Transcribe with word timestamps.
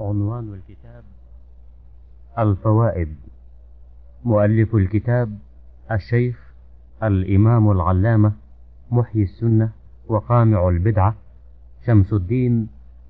عنوان 0.00 0.54
الكتاب 0.54 1.04
الفوائد. 2.38 3.16
مؤلف 4.24 4.74
الكتاب 4.74 5.38
الشيخ 5.90 6.52
الإمام 7.02 7.70
العلامة 7.70 8.32
محيي 8.90 9.22
السنة 9.22 9.70
وقامع 10.08 10.68
البدعة 10.68 11.14
شمس 11.86 12.12
الدين 12.12 12.68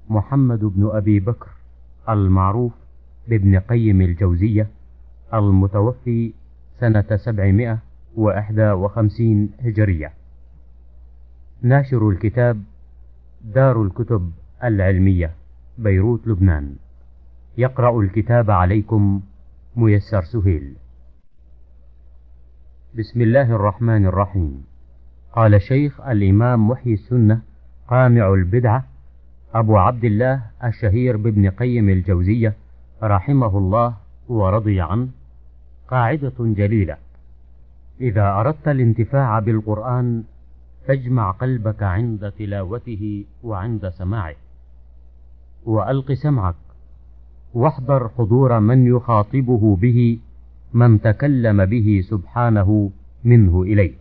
محمد 0.08 0.64
بن 0.64 0.90
أبي 0.92 1.21
بكر 1.21 1.48
المعروف 2.08 2.72
بابن 3.28 3.58
قيم 3.58 4.00
الجوزية 4.00 4.66
المتوفي 5.34 6.32
سنة 6.80 7.16
سبعمائة 7.16 7.78
وإحدى 8.16 8.70
وخمسين 8.70 9.50
هجرية. 9.60 10.12
ناشر 11.62 12.08
الكتاب 12.08 12.62
دار 13.44 13.82
الكتب 13.82 14.32
العلمية. 14.64 15.39
بيروت 15.78 16.27
لبنان. 16.27 16.77
يقرأ 17.59 18.00
الكتاب 18.00 18.50
عليكم 18.50 19.20
ميسر 19.76 20.22
سهيل. 20.22 20.74
بسم 22.98 23.20
الله 23.20 23.54
الرحمن 23.54 24.06
الرحيم. 24.06 24.64
قال 25.32 25.62
شيخ 25.62 26.00
الإمام 26.00 26.68
محيي 26.68 26.95
السنة 26.95 27.40
قامع 27.88 28.34
البدعة 28.34 28.84
أبو 29.54 29.76
عبد 29.78 30.04
الله 30.04 30.42
الشهير 30.64 31.16
بابن 31.16 31.50
قيم 31.50 31.88
الجوزية 31.88 32.54
رحمه 33.02 33.59
الله 33.59 33.96
ورضي 34.28 34.80
عنه 34.80 35.09
قاعدة 35.88 36.32
جليلة. 36.40 36.96
إذا 38.00 38.32
أردت 38.32 38.68
الانتفاع 38.68 39.38
بالقرآن 39.38 40.24
فاجمع 40.87 41.30
قلبك 41.30 41.82
عند 41.82 42.32
تلاوته 42.38 43.24
وعند 43.42 43.88
سماعه. 43.88 44.34
وألق 45.66 46.12
سمعك. 46.12 46.55
واحضر 47.55 48.09
حضور 48.18 48.60
من 48.60 48.87
يخاطبه 48.87 49.77
به 49.77 50.18
من 50.74 51.01
تكلم 51.01 51.65
به 51.65 52.01
سبحانه 52.10 52.90
منه 53.24 53.62
إليه 53.62 53.93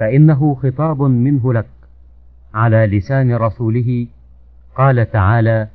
فإنه 0.00 0.54
خطاب 0.54 1.02
منه 1.02 1.52
لك 1.52 1.66
على 2.54 2.86
لسان 2.86 3.34
رسوله. 3.34 4.06
قال 4.76 5.10
تعالى 5.10 5.68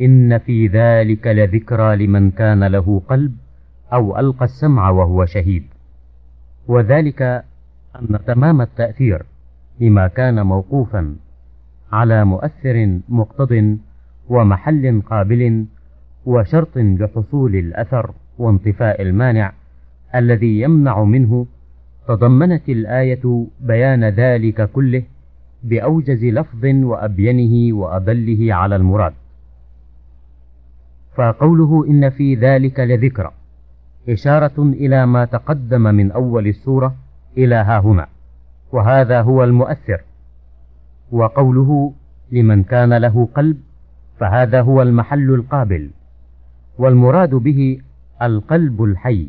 إن 0.00 0.38
في 0.38 0.66
ذلك 0.66 1.26
لذكرى 1.26 2.06
لمن 2.06 2.30
كان 2.30 2.64
له 2.64 3.02
قلب 3.08 3.36
أو 3.92 4.18
ألقى 4.18 4.44
السمع 4.44 4.90
وهو 4.90 5.24
شهيد. 5.24 5.64
وذلك 6.68 7.22
أن 7.96 8.18
تمام 8.26 8.60
التأثير 8.60 9.22
لما 9.80 10.08
كان 10.08 10.46
موقوفا 10.46 11.16
على 11.92 12.24
مؤثر 12.24 12.98
مقتض 13.08 13.78
ومحل 14.28 15.02
قابل 15.10 15.66
وشرط 16.26 16.76
لحصول 16.76 17.56
الأثر 17.56 18.10
وانطفاء 18.38 19.02
المانع 19.02 19.52
الذي 20.14 20.60
يمنع 20.60 21.04
منه 21.04 21.46
تضمنت 22.08 22.68
الآية 22.68 23.46
بيان 23.60 24.04
ذلك 24.04 24.70
كله 24.70 25.02
بأوجز 25.62 26.24
لفظ 26.24 26.64
وأبينه 26.64 27.76
وأدله 27.76 28.54
على 28.54 28.76
المراد. 28.76 29.12
فقوله 31.14 31.86
إن 31.88 32.10
في 32.10 32.34
ذلك 32.34 32.80
لذكرى 32.80 33.32
إشارة 34.08 34.58
إلى 34.58 35.06
ما 35.06 35.24
تقدم 35.24 35.82
من 35.82 36.12
أول 36.12 36.46
السورة 36.46 36.94
إلى 37.36 37.54
ها 37.54 37.78
هنا 37.78 38.06
وهذا 38.72 39.22
هو 39.22 39.44
المؤثر. 39.44 40.00
وقوله 41.12 41.92
لمن 42.32 42.62
كان 42.62 42.92
له 42.92 43.28
قلب 43.34 43.56
فهذا 44.20 44.60
هو 44.60 44.82
المحل 44.82 45.34
القابل 45.34 45.90
والمراد 46.78 47.30
به 47.34 47.80
القلب 48.22 48.82
الحي 48.82 49.28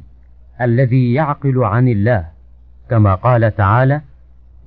الذي 0.61 1.13
يعقل 1.13 1.63
عن 1.63 1.87
الله 1.87 2.25
كما 2.89 3.15
قال 3.15 3.55
تعالى 3.55 4.01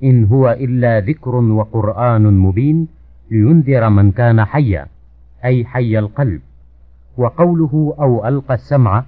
إن 0.03 0.25
هو 0.25 0.51
إلا 0.51 1.01
ذكر 1.01 1.35
وقرآن 1.35 2.39
مبين 2.39 2.89
لينذر 3.31 3.89
من 3.89 4.13
كان 4.13 4.45
حيا 4.45 4.87
أي 5.45 5.65
حي 5.65 5.99
القلب. 5.99 6.41
وقوله 7.17 7.95
أو 8.01 8.29
ألقى 8.29 8.55
السمع 8.55 9.05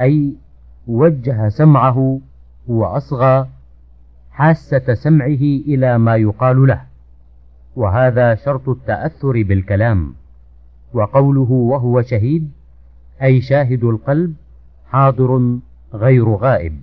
أي 0.00 0.34
وجه 0.86 1.48
سمعه 1.48 2.20
وأصغى 2.68 3.48
حاسة 4.30 4.94
سمعه 4.94 5.42
إلى 5.66 5.98
ما 5.98 6.16
يقال 6.16 6.66
له. 6.66 6.91
وهذا 7.76 8.34
شرط 8.34 8.68
التأثر 8.68 9.42
بالكلام. 9.42 10.14
وقوله 10.94 11.50
وهو 11.50 12.02
شهيد 12.02 12.50
أي 13.22 13.40
شاهد 13.40 13.84
القلب 13.84 14.34
حاضر 14.86 15.58
غير 15.94 16.28
غائب. 16.28 16.78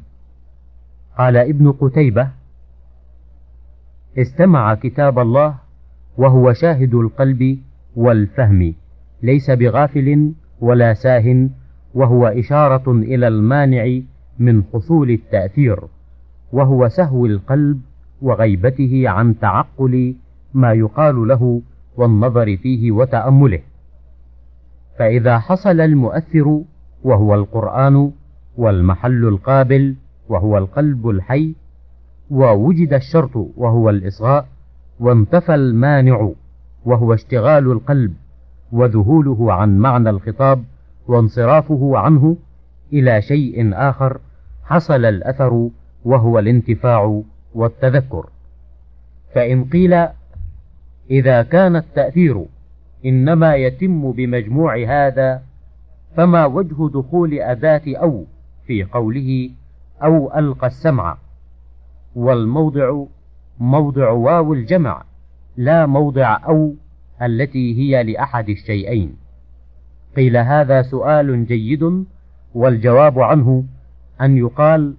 قال 1.18 1.38
ابن 1.38 1.72
قتيبة 1.72 2.28
استمع 4.18 4.76
كتاب 4.76 5.20
الله 5.20 5.56
وهو 6.18 6.54
شاهد 6.54 6.94
القلب 6.94 7.60
والفهم. 7.96 8.74
ليس 9.24 9.52
بغافل 9.52 10.32
ولا 10.62 10.94
ساه 10.94 11.50
وهو 11.94 12.28
إشارة 12.28 12.92
إلى 12.92 13.28
المانع 13.28 14.00
من 14.40 14.64
حصول 14.74 15.12
التأثير. 15.12 15.80
وهو 16.52 16.88
سهو 16.88 17.26
القلب 17.26 17.82
وغيبته 18.22 19.10
عن 19.10 19.40
تعقل 19.40 20.16
ما 20.54 20.74
يقال 20.74 21.28
له 21.28 21.62
والنظر 21.98 22.58
فيه 22.58 22.92
وتأمله. 22.92 23.60
فإذا 25.00 25.40
حصل 25.40 25.82
المؤثر 25.82 26.62
وهو 27.04 27.36
القرآن 27.36 28.12
والمحل 28.58 29.28
القابل 29.28 29.96
وهو 30.30 30.58
القلب 30.58 31.10
الحي 31.10 31.56
ووجد 32.32 32.94
الشرط 32.94 33.36
وهو 33.58 33.90
الإصغاء 33.90 34.46
وانتفى 35.00 35.56
المانع 35.56 36.32
وهو 36.86 37.14
اشتغال 37.14 37.72
القلب 37.72 38.14
وذهوله 38.72 39.54
عن 39.54 39.78
معنى 39.78 40.10
الخطاب 40.10 40.64
وانصرافه 41.08 41.98
عنه 41.98 42.38
إلى 42.94 43.22
شيء 43.22 43.70
آخر 43.74 44.20
حصل 44.64 45.06
الأثر 45.06 45.70
وهو 46.06 46.40
الانتفاع 46.40 47.22
والتذكر. 47.56 48.30
فإن 49.36 49.64
قيل 49.66 50.08
إذا 51.12 51.44
كان 51.44 51.76
التأثير 51.76 52.46
إنما 53.06 53.56
يتم 53.56 54.12
بمجموع 54.12 54.78
هذا 54.88 55.42
فما 56.18 56.46
وجه 56.46 56.90
دخول 56.94 57.34
أداة 57.34 57.82
أو 57.88 58.26
في 58.68 58.84
قوله 58.84 59.50
أو 60.04 60.40
ألقى 60.40 60.68
السمع. 60.68 61.18
والموضع 62.16 63.04
موضع 63.60 64.10
واو 64.10 64.54
الجمع 64.54 65.04
لا 65.58 65.86
موضع 65.86 66.40
أو 66.46 66.74
التي 67.22 67.78
هي 67.78 68.04
لأحد 68.04 68.50
الشيئين. 68.50 69.16
قيل 70.16 70.38
هذا 70.38 70.82
سؤال 70.82 71.46
جيد 71.46 72.06
والجواب 72.54 73.20
عنه 73.20 73.64
أن 74.22 74.38
يقال 74.38 74.94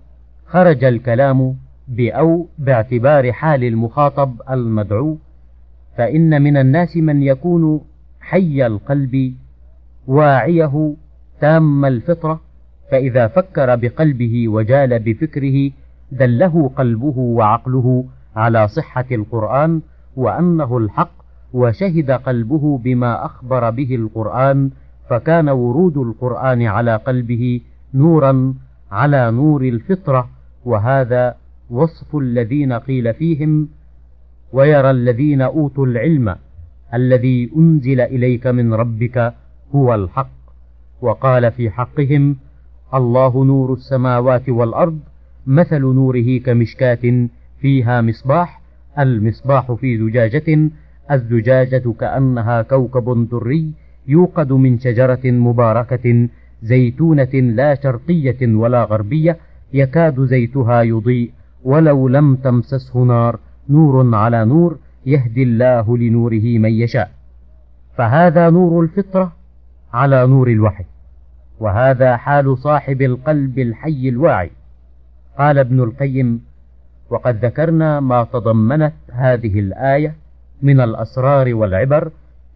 خرج 0.47 0.85
الكلام 0.85 1.57
بأو 1.89 2.49
باعتبار 2.59 3.33
حال 3.33 3.65
المخاطب 3.65 4.43
المدعو 4.51 5.19
فإن 6.01 6.43
من 6.43 6.57
الناس 6.57 6.97
من 6.97 7.23
يكون 7.23 7.81
حي 8.21 8.67
القلب 8.67 9.35
واعيه 10.07 10.95
تام 11.41 11.85
الفطرة 11.85 12.41
فإذا 12.91 13.27
فكر 13.27 13.77
بقلبه 13.77 14.49
وجال 14.49 14.99
بفكره 14.99 15.71
دله 16.13 16.71
قلبه 16.77 17.19
وعقله 17.19 18.05
على 18.37 18.69
صحة 18.69 19.05
القرآن 19.13 19.81
وأنه 20.17 20.79
الحق 20.79 21.13
وشهد 21.53 22.11
قلبه 22.11 22.79
بما 22.79 23.25
أخبر 23.25 23.71
به 23.71 23.95
القرآن 23.95 24.71
فكان 25.11 25.49
ورود 25.49 25.97
القرآن 25.97 26.63
على 26.63 26.97
قلبه 26.97 27.61
نورا 27.95 28.55
على 28.93 29.31
نور 29.31 29.63
الفطرة 29.63 30.29
وهذا 30.65 31.35
وصف 31.71 32.17
الذين 32.17 32.73
قيل 32.73 33.15
فيهم 33.15 33.69
ويرى 34.53 34.91
الذين 34.91 35.43
أوتوا 35.43 35.87
العلم 35.87 36.37
الذي 36.95 37.51
أنزل 37.57 38.01
إليك 38.01 38.47
من 38.47 38.75
ربك 38.75 39.35
هو 39.75 39.95
الحق. 39.95 40.31
وقال 41.03 41.53
في 41.53 41.71
حقهم 41.71 42.37
الله 42.95 43.45
نور 43.45 43.73
السماوات 43.73 44.49
والأرض 44.49 44.99
مثل 45.47 45.81
نوره 45.81 46.39
كمشكاة 46.39 47.29
فيها 47.61 48.01
مصباح 48.01 48.61
المصباح 48.99 49.73
في 49.73 49.99
زجاجة 49.99 50.71
الزجاجة 51.11 51.93
كأنها 52.01 52.63
كوكب 52.63 53.29
دري 53.29 53.73
يوقد 54.09 54.53
من 54.53 54.79
شجرة 54.79 55.21
مباركة 55.25 56.29
زيتونة 56.63 57.35
لا 57.35 57.75
شرقية 57.75 58.55
ولا 58.55 58.85
غربية 58.85 59.37
يكاد 59.73 60.21
زيتها 60.21 60.83
يضيء 60.83 61.31
ولو 61.65 62.09
لم 62.09 62.37
تمسسه 62.37 62.99
نار. 63.05 63.39
نور 63.71 64.15
على 64.15 64.45
نور 64.45 64.79
يهدي 65.07 65.43
الله 65.43 65.99
لنوره 65.99 66.59
من 66.59 66.73
يشاء. 66.73 67.11
فهذا 67.97 68.51
نور 68.51 68.83
الفطرة 68.83 69.33
على 69.93 70.27
نور 70.27 70.49
الوحي 70.49 70.85
وهذا 71.61 72.17
حال 72.17 72.59
صاحب 72.59 73.03
القلب 73.03 73.59
الحي 73.59 74.09
الواعي. 74.09 74.51
قال 75.39 75.59
ابن 75.59 75.81
القيم 75.81 76.43
وقد 77.11 77.45
ذكرنا 77.45 78.01
ما 78.01 78.25
تضمنت 78.25 78.93
هذه 79.13 79.61
الآية 79.61 80.15
من 80.63 80.81
الأسرار 80.81 81.55
والعبر 81.55 82.11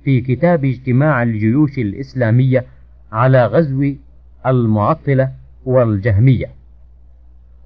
في 0.04 0.20
كتاب 0.20 0.64
اجتماع 0.64 1.22
الجيوش 1.22 1.78
الإسلامية 1.78 2.64
على 3.12 3.46
غزو 3.46 3.92
المعطلة 4.46 5.30
والجهمية. 5.64 6.46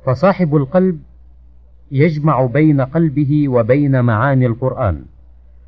فصاحب 0.07 0.57
القلب 0.57 1.01
يجمع 1.93 2.47
بين 2.47 2.81
قلبه 2.81 3.49
وبين 3.49 4.05
معاني 4.05 4.47
القرآن 4.47 5.03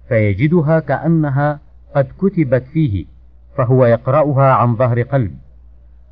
فيجدها 0.08 0.80
كأنها 0.80 1.60
قد 1.94 2.06
كتبت 2.18 2.62
فيه 2.72 3.04
فهو 3.56 3.86
يقرأها 3.86 4.52
عن 4.52 4.76
ظهر 4.76 5.02
قلب. 5.02 5.34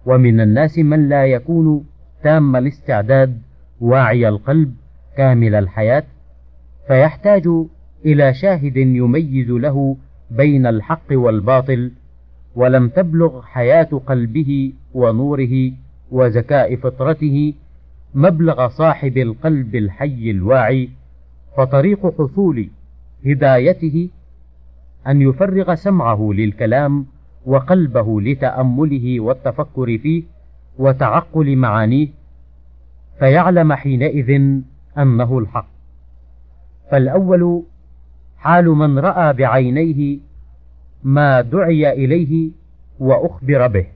ومن 0.06 0.40
الناس 0.40 0.78
من 0.78 1.08
لا 1.08 1.26
يكون 1.26 1.84
تام 2.22 2.56
الاستعداد 2.56 3.42
واعي 3.80 4.28
القلب 4.28 4.74
كامل 5.16 5.54
الحياة 5.54 6.04
فيحتاج 6.88 7.48
إلى 8.04 8.34
شاهد 8.34 8.76
يميز 8.76 9.50
له 9.50 9.96
بين 10.30 10.66
الحق 10.66 11.06
والباطل 11.12 11.92
ولم 12.54 12.88
تبلغ 12.88 13.42
حياة 13.42 14.00
قلبه 14.06 14.72
ونوره 14.94 15.72
وزكاء 16.10 16.76
فطرته 16.76 17.54
مبلغ 18.14 18.68
صاحب 18.68 19.18
القلب 19.18 19.74
الحي 19.74 20.30
الواعي 20.30 20.90
فطريق 21.56 22.14
حصول 22.18 22.68
هدايته 23.26 24.08
أن 25.06 25.22
يفرغ 25.22 25.74
سمعه 25.74 26.30
للكلام 26.32 27.06
وقلبه 27.46 28.20
لتأمله 28.20 29.20
والتفكر 29.20 29.98
فيه 29.98 30.22
وتعقل 30.78 31.56
معانيه 31.56 32.08
فيعلم 33.18 33.72
حينئذ 33.72 34.30
أنه 34.98 35.38
الحق. 35.38 35.68
فالأول 36.90 37.62
حال 38.38 38.64
من 38.64 38.98
رأى 38.98 39.32
بعينيه 39.32 40.18
ما 41.04 41.40
دعي 41.40 41.92
إليه 41.92 42.50
وأخبر 43.00 43.66
به 43.66 43.86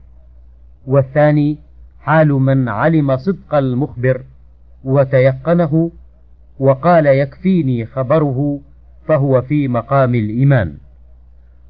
والثاني 0.87 1.57
حال 2.03 2.27
من 2.27 2.69
علم 2.69 3.17
صدق 3.17 3.55
المخبر 3.55 4.21
وتيقنه 4.83 5.91
وقال 6.59 7.05
يكفيني 7.05 7.85
خبره 7.85 8.59
فهو 9.07 9.41
في 9.41 9.67
مقام 9.67 10.15
الإيمان 10.15 10.77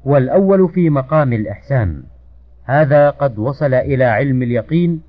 والأول 0.04 0.68
في 0.68 0.90
مقام 0.90 1.32
الإحسان. 1.32 2.02
هذا 2.64 3.10
قد 3.10 3.38
وصل 3.38 3.74
إلى 3.74 4.04
علم 4.04 4.42
اليقين 4.42 5.02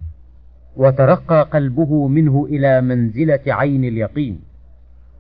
وترقى 0.76 1.50
قلبه 1.54 2.08
منه 2.08 2.46
إلى 2.50 2.82
منزلة 2.82 3.40
عين 3.48 3.84
اليقين 3.84 4.40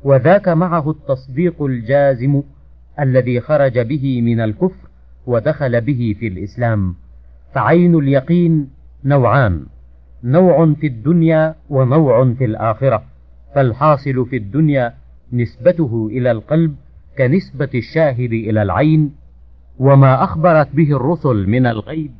وذاك 0.04 0.48
معه 0.48 0.92
التصديق 0.92 1.64
الجازم 1.64 2.42
الذي 3.00 3.40
خرج 3.40 3.80
به 3.80 4.22
من 4.22 4.40
الكفر 4.40 4.90
ودخل 5.26 5.82
به 5.82 6.16
في 6.20 6.28
الإسلام. 6.28 6.96
فعين 7.54 7.96
اليقين 7.96 8.70
نوعان 9.04 9.66
نوع 10.24 10.74
في 10.74 10.88
الدنيا 10.88 11.56
ونوع 11.70 12.34
في 12.34 12.46
الآخرة 12.46 13.04
فالحاصل 13.56 14.26
في 14.26 14.38
الدنيا 14.38 14.94
نسبته 15.34 16.08
إلى 16.12 16.32
القلب 16.32 16.76
كنسبة 17.18 17.70
الشاهد 17.76 18.34
إلى 18.34 18.62
العين 18.62 19.16
وما 19.80 20.24
أخبرت 20.24 20.76
به 20.76 20.96
الرسل 20.96 21.50
من 21.50 21.66
الغيب 21.66 22.12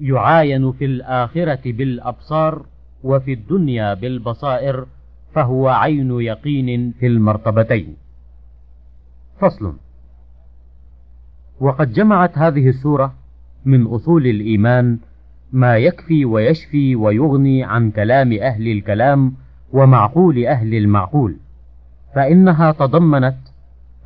يعاين 0.00 0.72
في 0.72 0.84
الآخرة 0.84 1.72
بالأبصار 1.72 2.66
وفي 3.04 3.32
الدنيا 3.32 3.94
بالبصائر 3.94 4.86
فهو 5.34 5.68
عين 5.68 6.20
يقين 6.20 6.92
في 7.00 7.06
المرتبتين. 7.06 7.96
فصل. 9.40 9.74
وقد 11.60 11.92
جمعت 11.92 12.38
هذه 12.38 12.68
السورة 12.68 13.14
من 13.64 13.86
أصول 13.86 14.26
الإيمان 14.26 14.98
ما 15.54 15.76
يكفي 15.76 16.24
ويشفي 16.24 16.96
ويغني 16.96 17.64
عن 17.64 17.90
كلام 17.90 18.32
أهل 18.32 18.68
الكلام 18.68 19.34
ومعقول 19.72 20.46
أهل 20.46 20.74
المعقول. 20.74 21.36
فإنها 22.14 22.72
تضمنت 22.72 23.36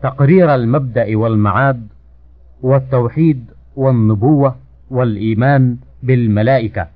تقرير 0.02 0.54
المبدأ 0.54 1.16
والمعاد 1.16 1.86
والتوحيد 2.62 3.44
والنبوة 3.76 4.56
والإيمان 4.90 5.76
بالملائكة. 6.02 6.88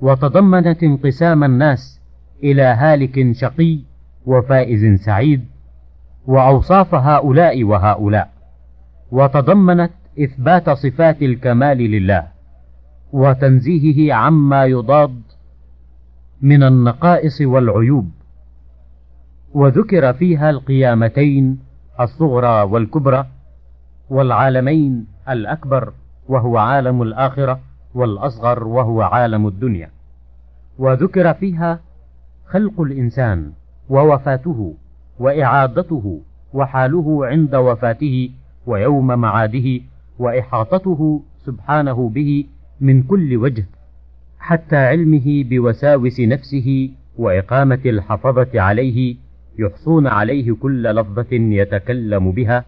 وتضمنت 0.00 0.82
انقسام 0.82 1.44
الناس 1.44 2.00
إلى 2.42 2.62
هالك 2.62 3.32
شقي 3.32 3.78
وفائز 4.26 5.00
سعيد 5.00 5.44
وأوصاف 6.26 6.94
هؤلاء 6.94 7.64
وهؤلاء. 7.64 8.30
وتضمنت 9.10 9.90
إثبات 10.20 10.70
صفات 10.70 11.22
الكمال 11.22 11.78
لله. 11.78 12.33
وتنزيهه 13.14 14.14
عما 14.14 14.64
يضاد 14.64 15.22
من 16.42 16.62
النقائص 16.62 17.40
والعيوب. 17.40 18.10
وذكر 19.54 20.12
فيها 20.12 20.50
القيامتين 20.50 21.58
الصغرى 22.00 22.62
والكبرى 22.62 23.26
والعالمين 24.10 25.06
الأكبر 25.28 25.92
وهو 26.28 26.58
عالم 26.58 27.02
الآخرة 27.02 27.60
والأصغر 27.94 28.64
وهو 28.64 29.02
عالم 29.02 29.46
الدنيا. 29.46 29.90
وذكر 30.78 31.34
فيها 31.34 31.80
خلق 32.46 32.80
الإنسان 32.80 33.52
ووفاته 33.90 34.74
وإعادته 35.18 36.20
وحاله 36.54 37.26
عند 37.26 37.54
وفاته 37.54 38.30
ويوم 38.66 39.06
معاده 39.06 39.80
وإحاطته 40.18 41.22
سبحانه 41.46 42.08
به 42.08 42.44
من 42.80 43.02
كل 43.02 43.36
وجه 43.36 43.66
حتى 44.38 44.76
علمه 44.76 45.44
بوساوس 45.44 46.20
نفسه 46.20 46.90
وإقامة 47.16 47.80
الحفظة 47.86 48.60
عليه 48.60 49.16
يحصون 49.58 50.06
عليه 50.06 50.52
كل 50.54 50.82
لفظة 50.82 51.26
يتكلم 51.32 52.32
بها 52.32 52.64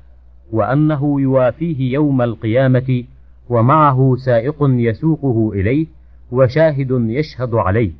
وأنه 0.53 1.21
يوافيه 1.21 1.93
يوم 1.93 2.23
القيامة 2.23 3.05
ومعه 3.49 4.17
سائق 4.17 4.57
يسوقه 4.61 5.53
إليه 5.55 5.87
وشاهد 6.33 6.91
يشهد 6.91 7.55
عليه. 7.55 7.91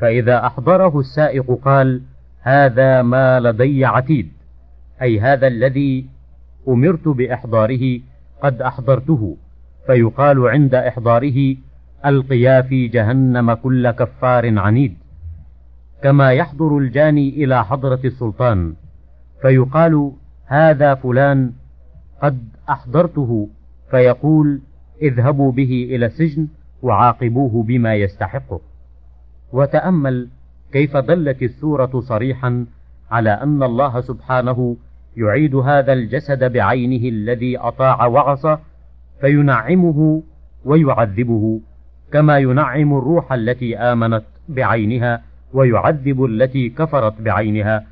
فإذا 0.00 0.46
أحضره 0.46 1.00
السائق 1.00 1.58
قال 1.64 2.02
هذا 2.40 3.02
ما 3.02 3.40
لدي 3.40 3.84
عتيد 3.84 4.28
أي 5.02 5.20
هذا 5.20 5.46
الذي 5.46 6.06
أمرت 6.68 7.08
بإحضاره 7.08 8.00
قد 8.42 8.62
أحضرته. 8.62 9.36
فيقال 9.86 10.48
عند 10.48 10.74
إحضاره 10.74 11.56
ألقيا 12.06 12.62
في 12.62 12.88
جهنم 12.88 13.52
كل 13.54 13.90
كفار 13.90 14.58
عنيد. 14.58 14.96
كما 16.02 16.32
يحضر 16.32 16.78
الجاني 16.78 17.28
إلى 17.28 17.64
حضرة 17.64 18.00
السلطان 18.04 18.74
فيقال 19.42 20.12
هذا 20.46 20.94
فلان 20.94 21.52
قد 22.22 22.48
أحضرته 22.70 23.48
فيقول 23.90 24.60
اذهبوا 25.02 25.52
به 25.52 25.88
إلى 25.90 26.06
السجن 26.06 26.48
وعاقبوه 26.82 27.62
بما 27.62 27.94
يستحقه. 27.94 28.60
وتأمل 29.52 30.28
كيف 30.72 30.96
دلت 30.96 31.42
السورة 31.42 32.00
صريحا 32.00 32.66
على 33.10 33.30
أن 33.30 33.62
الله 33.62 34.00
سبحانه 34.00 34.76
يعيد 35.16 35.54
هذا 35.54 35.92
الجسد 35.92 36.52
بعينه 36.52 37.08
الذي 37.08 37.58
أطاع 37.58 38.06
وعصى 38.06 38.58
فينعمه 39.20 40.22
ويعذبه 40.64 41.60
كما 42.12 42.38
ينعم 42.38 42.98
الروح 42.98 43.32
التي 43.32 43.78
آمنت 43.78 44.24
بعينها 44.48 45.22
ويعذب 45.52 46.24
التي 46.24 46.68
كفرت 46.68 47.20
بعينها 47.20 47.86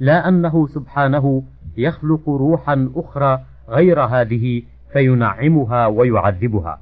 لا 0.00 0.28
أنه 0.28 0.66
سبحانه 0.66 1.42
يخلق 1.76 2.28
روحا 2.28 2.90
أخرى 2.96 3.40
غير 3.68 4.00
هذه 4.00 4.62
فينعمها 4.92 5.86
ويعذبها. 5.86 6.80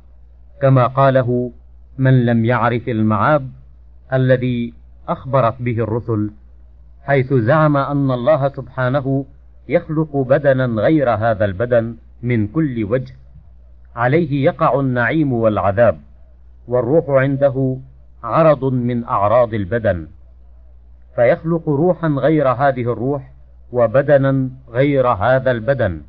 كما 0.62 0.86
قاله 0.86 1.52
من 1.98 2.26
لم 2.26 2.44
يعرف 2.44 2.88
المعاب 2.88 3.48
الذي 4.12 4.74
أخبرت 5.08 5.54
به 5.62 5.78
الرسل 5.78 6.30
حيث 7.02 7.32
زعم 7.32 7.76
أن 7.76 8.10
الله 8.10 8.48
سبحانه 8.48 9.24
يخلق 9.68 10.16
بدنا 10.16 10.82
غير 10.82 11.10
هذا 11.10 11.44
البدن 11.44 11.96
من 12.22 12.46
كل 12.46 12.84
وجه 12.84 13.14
عليه 13.96 14.44
يقع 14.44 14.80
النعيم 14.80 15.32
والعذاب 15.32 15.98
والروح 16.68 17.04
عنده 17.08 17.76
عرض 18.24 18.64
من 18.64 19.04
أعراض 19.04 19.54
البدن. 19.54 20.06
فيخلق 21.16 21.68
روحا 21.68 22.08
غير 22.08 22.48
هذه 22.48 22.92
الروح 22.92 23.32
وبدنا 23.72 24.48
غير 24.70 25.08
هذا 25.08 25.50
البدن. 25.50 26.00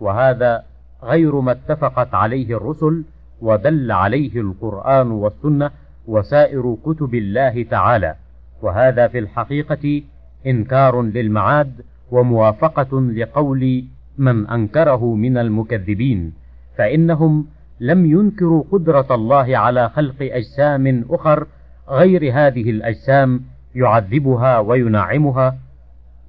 وهذا 0.00 0.64
غير 1.02 1.40
ما 1.40 1.52
اتفقت 1.52 2.14
عليه 2.14 2.56
الرسل 2.56 3.04
ودل 3.40 3.92
عليه 3.92 4.40
القرآن 4.40 5.10
والسنة 5.10 5.70
وسائر 6.06 6.76
كتب 6.86 7.14
الله 7.14 7.62
تعالى. 7.62 8.14
وهذا 8.62 9.08
في 9.08 9.18
الحقيقة 9.18 10.02
إنكار 10.46 11.02
للمعاد 11.02 11.72
وموافقة 12.10 13.00
لقول 13.00 13.84
من 14.18 14.46
أنكره 14.46 15.14
من 15.14 15.38
المكذبين. 15.38 16.41
فإنهم 16.78 17.46
لم 17.80 18.06
ينكروا 18.06 18.64
قدرة 18.72 19.06
الله 19.10 19.56
على 19.58 19.88
خلق 19.88 20.16
أجسام 20.20 21.04
أخر 21.10 21.46
غير 21.88 22.32
هذه 22.32 22.70
الأجسام 22.70 23.40
يعذبها 23.74 24.58
وينعمها 24.58 25.58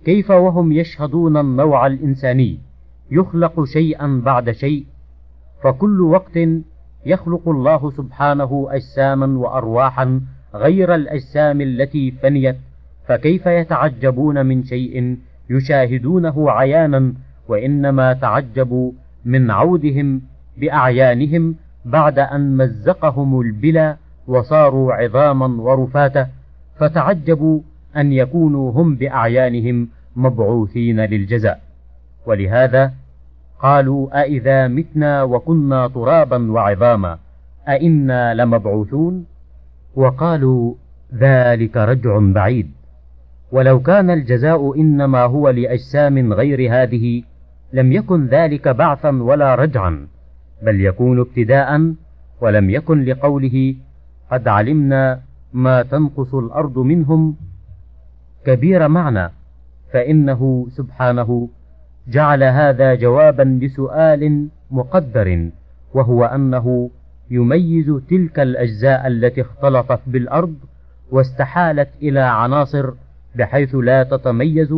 كيف 0.06 0.32
وهم 0.32 0.72
يشهدون 0.72 1.38
النوع 1.38 1.88
الإنساني؟ 1.88 2.60
يخلق 3.12 3.64
شيئا 3.64 4.22
بعد 4.26 4.52
شيء. 4.52 4.86
فكل 5.64 6.02
وقت 6.02 6.40
يخلق 7.06 7.50
الله 7.50 7.92
سبحانه 7.92 8.68
أجساما 8.72 9.40
وأرواحا 9.40 10.22
غير 10.56 10.96
الأجسام 10.96 11.62
التي 11.62 12.12
فنيت. 12.12 12.56
فكيف 13.08 13.46
يتعجبون 13.46 14.46
من 14.46 14.64
شيء 14.64 15.18
يشاهدونه 15.50 16.52
عيانا 16.52 17.14
وإنما 17.48 18.14
تعجبوا 18.14 18.92
من 19.26 19.52
عودهم 19.52 20.22
بأعيانهم 20.58 21.56
بعد 21.86 22.20
أن 22.20 22.58
مزقهم 22.58 23.42
البلا 23.42 23.98
وصاروا 24.28 24.94
عظاما 24.94 25.62
ورفاتا 25.62 26.28
فتعجبوا 26.80 27.60
أن 27.98 28.14
يكونوا 28.14 28.72
هم 28.72 28.96
بأعيانهم 28.96 29.90
مبعوثين 30.16 31.00
للجزاء. 31.00 31.62
ولهذا 32.26 32.94
قالوا 33.60 34.22
أإذا 34.22 34.68
متنا 34.68 35.24
وكنا 35.24 35.88
ترابا 35.88 36.52
وعظاما 36.52 37.18
أئنا 37.68 38.34
لمبعوثون؟ 38.34 39.26
وقالوا 39.96 40.74
ذلك 41.16 41.78
رجع 41.78 42.20
بعيد. 42.20 42.72
ولو 43.52 43.80
كان 43.80 44.10
الجزاء 44.10 44.80
إنما 44.80 45.24
هو 45.24 45.50
لأجسام 45.50 46.34
غير 46.34 46.74
هذه 46.74 47.24
لم 47.74 47.92
يكن 47.92 48.28
ذلك 48.28 48.68
بعثا 48.68 49.10
ولا 49.10 49.56
رجعا. 49.56 50.08
بل 50.66 50.82
يكون 50.82 51.20
ابتداء 51.20 51.94
ولم 52.42 52.70
يكن 52.70 53.06
لقوله 53.06 53.76
قد 54.32 54.48
علمنا 54.48 55.20
ما 55.54 55.84
تنقص 55.84 56.36
الأرض 56.36 56.80
منهم. 56.80 57.36
كبير 58.46 58.88
معنى 58.88 59.30
فإنه 59.94 60.68
سبحانه 60.70 61.50
جعل 62.08 62.44
هذا 62.44 62.96
جوابا 62.96 63.60
لسؤال 63.62 64.48
مقدر 64.72 65.50
وهو 65.94 66.26
أنه 66.26 66.90
يميز 67.32 67.92
تلك 68.10 68.40
الأجزاء 68.40 69.08
التي 69.08 69.42
اختلطت 69.42 70.00
بالأرض 70.08 70.56
واستحالت 71.12 71.90
إلى 72.02 72.20
عناصر 72.20 72.94
بحيث 73.36 73.76
لا 73.76 74.04
تتميز 74.04 74.76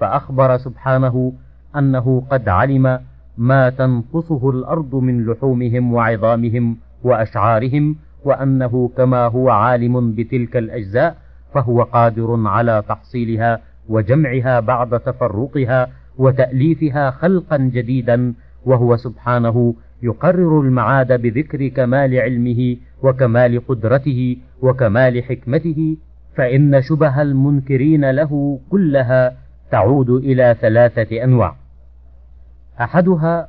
فأخبر 0.00 0.56
سبحانه 0.56 1.32
أنه 1.76 2.22
قد 2.30 2.48
علم 2.48 3.00
ما 3.38 3.70
تنقصه 3.70 4.50
الأرض 4.50 4.94
من 4.94 5.26
لحومهم 5.26 5.94
وعظامهم 5.94 6.76
وأشعارهم 7.04 7.96
وأنه 8.24 8.90
كما 8.96 9.26
هو 9.26 9.50
عالم 9.50 10.12
بتلك 10.12 10.56
الأجزاء 10.56 11.16
فهو 11.54 11.82
قادر 11.82 12.46
على 12.46 12.82
تحصيلها 12.88 13.60
وجمعها 13.88 14.60
بعد 14.60 15.00
تفرقها 15.00 15.88
وتأليفها 16.18 17.10
خلقا 17.10 17.56
جديدا 17.56 18.34
وهو 18.64 18.96
سبحانه 18.96 19.74
يقرر 20.02 20.60
المعاد 20.60 21.22
بذكر 21.22 21.68
كمال 21.68 22.20
علمه 22.20 22.76
وكمال 23.02 23.66
قدرته 23.68 24.36
وكمال 24.62 25.24
حكمته 25.24 25.96
فإن 26.36 26.82
شبه 26.82 27.22
المنكرين 27.22 28.10
له 28.10 28.60
كلها 28.70 29.36
تعود 29.70 30.10
إلى 30.10 30.56
ثلاثة 30.60 31.24
أنواع. 31.24 31.56
أحدها 32.80 33.48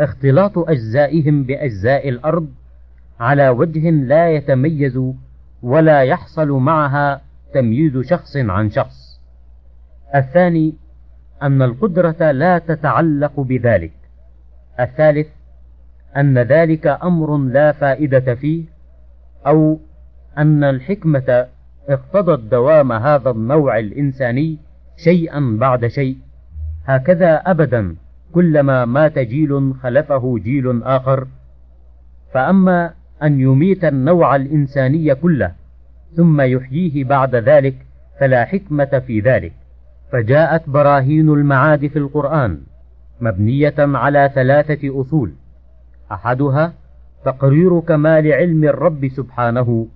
اختلاط 0.00 0.58
أجزائهم 0.58 1.42
بأجزاء 1.42 2.08
الأرض 2.08 2.48
على 3.20 3.48
وجه 3.48 3.90
لا 3.90 4.30
يتميز 4.30 5.00
ولا 5.62 6.02
يحصل 6.02 6.48
معها 6.48 7.20
تمييز 7.54 7.98
شخص 7.98 8.36
عن 8.36 8.70
شخص. 8.70 9.20
الثاني 10.14 10.74
أن 11.42 11.62
القدرة 11.62 12.30
لا 12.30 12.58
تتعلق 12.58 13.40
بذلك. 13.40 13.92
الثالث 14.80 15.26
أن 16.16 16.38
ذلك 16.38 16.86
أمر 16.86 17.36
لا 17.38 17.72
فائدة 17.72 18.34
فيه 18.34 18.64
أو 19.46 19.78
أن 20.38 20.64
الحكمة 20.64 21.46
اقتضت 21.88 22.50
دوام 22.50 22.92
هذا 22.92 23.30
النوع 23.30 23.78
الإنساني 23.78 24.58
شيئا 24.96 25.56
بعد 25.60 25.86
شيء. 25.86 26.18
هكذا 26.86 27.36
أبدا. 27.36 27.96
كلما 28.36 28.84
مات 28.84 29.18
جيل 29.18 29.74
خلفه 29.82 30.38
جيل 30.38 30.82
آخر. 30.82 31.26
فأما 32.34 32.90
أن 33.22 33.40
يميت 33.40 33.84
النوع 33.84 34.36
الإنساني 34.36 35.14
كله 35.14 35.52
ثم 36.16 36.40
يحييه 36.40 37.04
بعد 37.04 37.34
ذلك 37.34 37.74
فلا 38.20 38.44
حكمة 38.44 39.02
في 39.06 39.20
ذلك. 39.20 39.52
فجاءت 40.12 40.70
براهين 40.70 41.28
المعاد 41.28 41.86
في 41.86 41.98
القرآن 41.98 42.60
مبنية 43.20 43.74
على 43.78 44.30
ثلاثة 44.34 45.00
أصول. 45.00 45.32
أحدها 46.12 46.72
تقرير 47.24 47.80
كمال 47.80 48.32
علم 48.32 48.64
الرب 48.64 49.08
سبحانه 49.08 49.86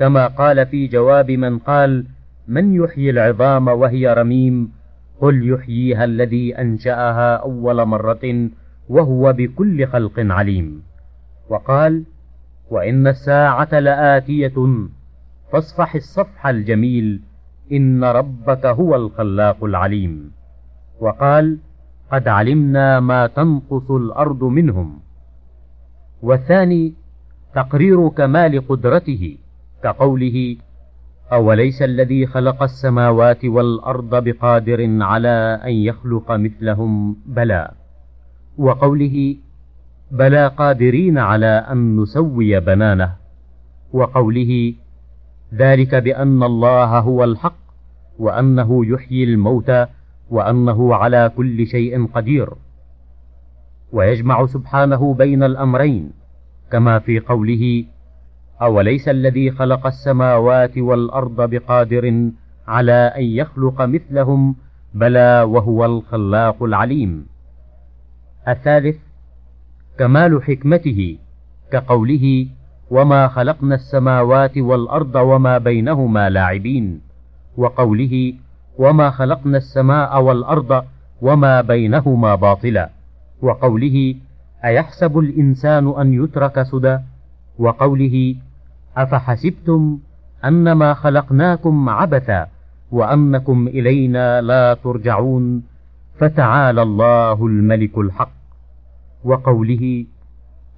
كما 0.00 0.26
قال 0.26 0.66
في 0.66 0.86
جواب 0.86 1.30
من 1.30 1.58
قال 1.58 2.06
من 2.48 2.74
يحيي 2.74 3.10
العظام 3.10 3.68
وهي 3.68 4.14
رميم؟ 4.14 4.72
قل 5.20 5.48
يحييها 5.52 6.04
الذي 6.04 6.58
أنشأها 6.58 7.36
أول 7.36 7.84
مرة 7.86 8.50
وهو 8.88 9.32
بكل 9.32 9.86
خلق 9.86 10.12
عليم. 10.18 10.82
وقال 11.50 12.04
وإن 12.70 13.06
الساعة 13.06 13.78
لآتية 13.78 14.54
فاصفح 15.52 15.94
الصفح 15.94 16.46
الجميل 16.46 17.20
إن 17.72 18.04
ربك 18.04 18.66
هو 18.66 18.96
الخلاق 18.96 19.64
العليم. 19.64 20.30
وقال 21.00 21.58
قد 22.12 22.28
علمنا 22.28 23.00
ما 23.00 23.26
تنقص 23.26 23.90
الأرض 23.90 24.44
منهم. 24.44 25.00
والثاني 26.22 26.94
تقرير 27.54 28.08
كمال 28.08 28.68
قدرته 28.68 29.38
كقوله 29.82 30.56
أوليس 31.32 31.82
الذي 31.82 32.26
خلق 32.26 32.62
السماوات 32.62 33.44
والأرض 33.44 34.24
بقادر 34.24 35.02
على 35.02 35.60
أن 35.64 35.72
يخلق 35.72 36.32
مثلهم؟ 36.32 37.16
بلى. 37.26 37.70
وقوله 38.58 39.36
بلى 40.10 40.46
قادرين 40.46 41.18
على 41.18 41.46
أن 41.46 41.96
نسوي 41.96 42.60
بنانه. 42.60 43.12
وقوله 43.92 44.74
ذلك 45.54 45.94
بأن 45.94 46.42
الله 46.42 46.98
هو 46.98 47.24
الحق 47.24 47.64
وأنه 48.18 48.86
يحيي 48.86 49.24
الموتى 49.24 49.86
وأنه 50.30 50.94
على 50.94 51.32
كل 51.36 51.66
شيء 51.66 52.06
قدير. 52.06 52.50
ويجمع 53.92 54.46
سبحانه 54.46 55.14
بين 55.14 55.42
الأمرين 55.42 56.12
كما 56.70 56.98
في 56.98 57.20
قوله 57.20 57.84
أوليس 58.62 59.08
الذي 59.08 59.50
خلق 59.50 59.86
السماوات 59.86 60.78
والأرض 60.78 61.50
بقادر 61.50 62.30
على 62.68 63.12
أن 63.16 63.22
يخلق 63.22 63.82
مثلهم؟ 63.82 64.56
بلى 64.94 65.42
وهو 65.42 65.84
الخلاق 65.84 66.62
العليم. 66.62 67.26
الثالث 68.48 68.96
كمال 69.98 70.42
حكمته 70.42 71.18
كقوله 71.72 72.46
وما 72.90 73.28
خلقنا 73.28 73.74
السماوات 73.74 74.58
والأرض 74.58 75.14
وما 75.14 75.58
بينهما 75.58 76.30
لاعبين. 76.30 77.00
وقوله 77.56 78.34
وما 78.78 79.10
خلقنا 79.10 79.58
السماء 79.58 80.22
والأرض 80.22 80.84
وما 81.22 81.60
بينهما 81.60 82.34
باطلا. 82.34 82.90
وقوله 83.42 84.14
أيحسب 84.64 85.18
الإنسان 85.18 86.00
أن 86.00 86.24
يترك 86.24 86.62
سدى؟ 86.62 86.98
وقوله 87.58 88.36
أفحسبتم 88.96 89.98
أنما 90.44 90.94
خلقناكم 90.94 91.88
عبثا 91.88 92.46
وأنكم 92.90 93.68
إلينا 93.68 94.40
لا 94.40 94.74
ترجعون 94.74 95.62
فتعالى 96.18 96.82
الله 96.82 97.46
الملك 97.46 97.98
الحق. 97.98 98.32
وقوله 99.24 100.06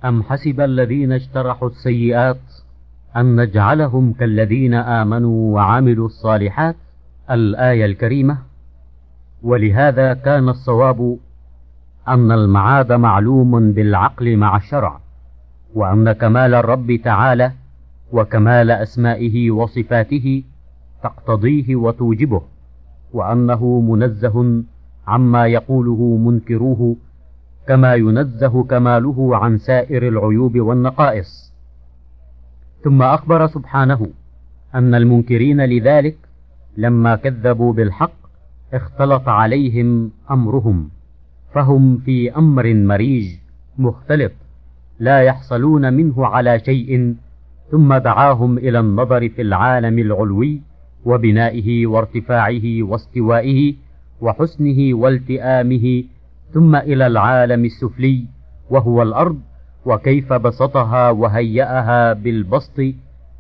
أم 0.04 0.22
حسب 0.22 0.60
الذين 0.60 1.12
اجترحوا 1.12 1.68
السيئات 1.68 2.40
أن 3.16 3.40
نجعلهم 3.40 4.12
كالذين 4.12 4.74
آمنوا 4.74 5.54
وعملوا 5.54 6.06
الصالحات؟ 6.06 6.76
الآية 7.30 7.84
الكريمة. 7.84 8.38
ولهذا 9.42 10.14
كان 10.14 10.48
الصواب 10.48 11.18
أن 12.08 12.32
المعاد 12.32 12.92
معلوم 12.92 13.72
بالعقل 13.72 14.36
مع 14.36 14.56
الشرع. 14.56 15.05
وأن 15.76 16.12
كمال 16.12 16.54
الرب 16.54 17.00
تعالى 17.04 17.52
وكمال 18.12 18.70
أسمائه 18.70 19.50
وصفاته 19.50 20.42
تقتضيه 21.02 21.76
وتوجبه 21.76 22.42
وأنه 23.12 23.80
منزه 23.80 24.62
عما 25.06 25.46
يقوله 25.46 26.16
منكروه 26.16 26.96
كما 27.68 27.94
ينزه 27.94 28.62
كماله 28.62 29.36
عن 29.36 29.58
سائر 29.58 30.08
العيوب 30.08 30.58
والنقائص. 30.60 31.52
ثم 32.84 33.02
أخبر 33.02 33.46
سبحانه 33.46 34.06
أن 34.74 34.94
المنكرين 34.94 35.60
لذلك 35.64 36.16
لما 36.76 37.16
كذبوا 37.16 37.72
بالحق 37.72 38.16
اختلط 38.74 39.28
عليهم 39.28 40.10
أمرهم 40.30 40.88
فهم 41.54 41.98
في 41.98 42.36
أمر 42.36 42.74
مريج 42.74 43.34
مختلط. 43.78 44.32
لا 44.98 45.22
يحصلون 45.22 45.92
منه 45.92 46.26
على 46.26 46.58
شيء 46.58 47.14
ثم 47.70 47.94
دعاهم 47.94 48.58
إلى 48.58 48.80
النظر 48.80 49.28
في 49.28 49.42
العالم 49.42 49.98
العلوي 49.98 50.60
وبنائه 51.04 51.86
وارتفاعه 51.86 52.82
واستوائه 52.82 53.74
وحسنه 54.20 54.94
والتئامه 54.94 56.04
ثم 56.52 56.76
إلى 56.76 57.06
العالم 57.06 57.64
السفلي 57.64 58.24
وهو 58.70 59.02
الأرض 59.02 59.38
وكيف 59.86 60.32
بسطها 60.32 61.10
وهيأها 61.10 62.12
بالبسط 62.12 62.80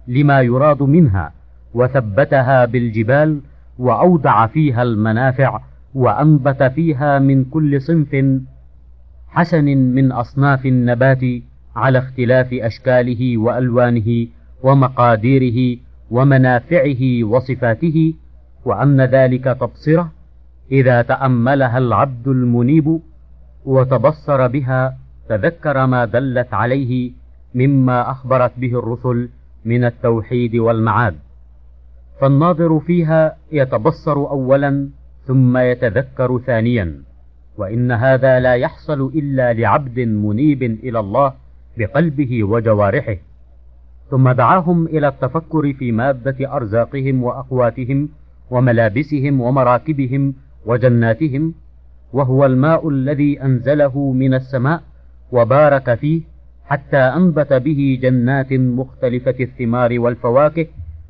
لما 0.08 0.40
يراد 0.40 0.82
منها 0.82 1.32
وثبتها 1.74 2.64
بالجبال 2.64 3.40
وأودع 3.78 4.46
فيها 4.46 4.82
المنافع 4.82 5.60
وأنبت 5.94 6.62
فيها 6.62 7.18
من 7.18 7.44
كل 7.44 7.80
صنف 7.80 8.40
حسن 9.36 9.64
من 9.64 10.12
أصناف 10.12 10.66
النبات 10.66 11.22
على 11.76 11.98
اختلاف 11.98 12.48
أشكاله 12.52 13.38
وألوانه 13.38 14.26
ومقاديره 14.62 15.78
ومنافعه 16.10 17.24
وصفاته 17.24 18.14
وأن 18.64 19.00
ذلك 19.00 19.44
تبصرة 19.44 20.12
إذا 20.72 21.02
تأملها 21.02 21.78
العبد 21.78 22.28
المنيب 22.28 23.00
وتبصر 23.64 24.46
بها 24.46 24.96
تذكر 25.28 25.86
ما 25.86 26.04
دلت 26.04 26.54
عليه 26.54 27.12
مما 27.54 28.10
أخبرت 28.10 28.52
به 28.56 28.78
الرسل 28.78 29.28
من 29.64 29.84
التوحيد 29.84 30.56
والمعاد. 30.56 31.14
فالناظر 32.20 32.80
فيها 32.80 33.36
يتبصر 33.52 34.16
أولا 34.16 34.88
ثم 35.26 35.56
يتذكر 35.56 36.38
ثانيا. 36.46 37.02
وإن 37.58 37.92
هذا 37.92 38.40
لا 38.40 38.54
يحصل 38.54 39.00
إلا 39.14 39.52
لعبد 39.52 40.00
منيب 40.00 40.62
إلى 40.62 41.00
الله 41.00 41.32
بقلبه 41.78 42.44
وجوارحه. 42.44 43.16
ثم 44.10 44.30
دعاهم 44.30 44.86
إلى 44.86 45.08
التفكر 45.08 45.72
في 45.72 45.92
مادة 45.92 46.56
أرزاقهم 46.56 47.22
وأقواتهم 47.22 48.08
وملابسهم 48.50 49.40
ومراكبهم 49.40 50.34
وجناتهم 50.66 51.54
وهو 52.12 52.46
الماء 52.46 52.88
الذي 52.88 53.42
أنزله 53.42 54.12
من 54.12 54.34
السماء 54.34 54.82
وبارك 55.32 55.94
فيه 55.94 56.22
حتى 56.64 56.96
أنبت 56.96 57.52
به 57.52 57.98
جنات 58.02 58.52
مختلفة 58.52 59.34
الثمار 59.40 60.00
والفواكه 60.00 60.66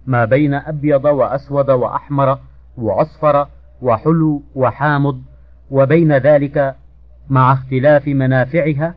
ما 0.06 0.24
بين 0.24 0.54
أبيض 0.54 1.04
وأسود 1.04 1.70
وأحمر 1.70 2.38
وأصفر 2.76 3.46
وحلو 3.82 4.42
وحامض 4.54 5.22
وبين 5.70 6.16
ذلك 6.16 6.74
مع 7.30 7.52
اختلاف 7.52 8.08
منافعها 8.08 8.94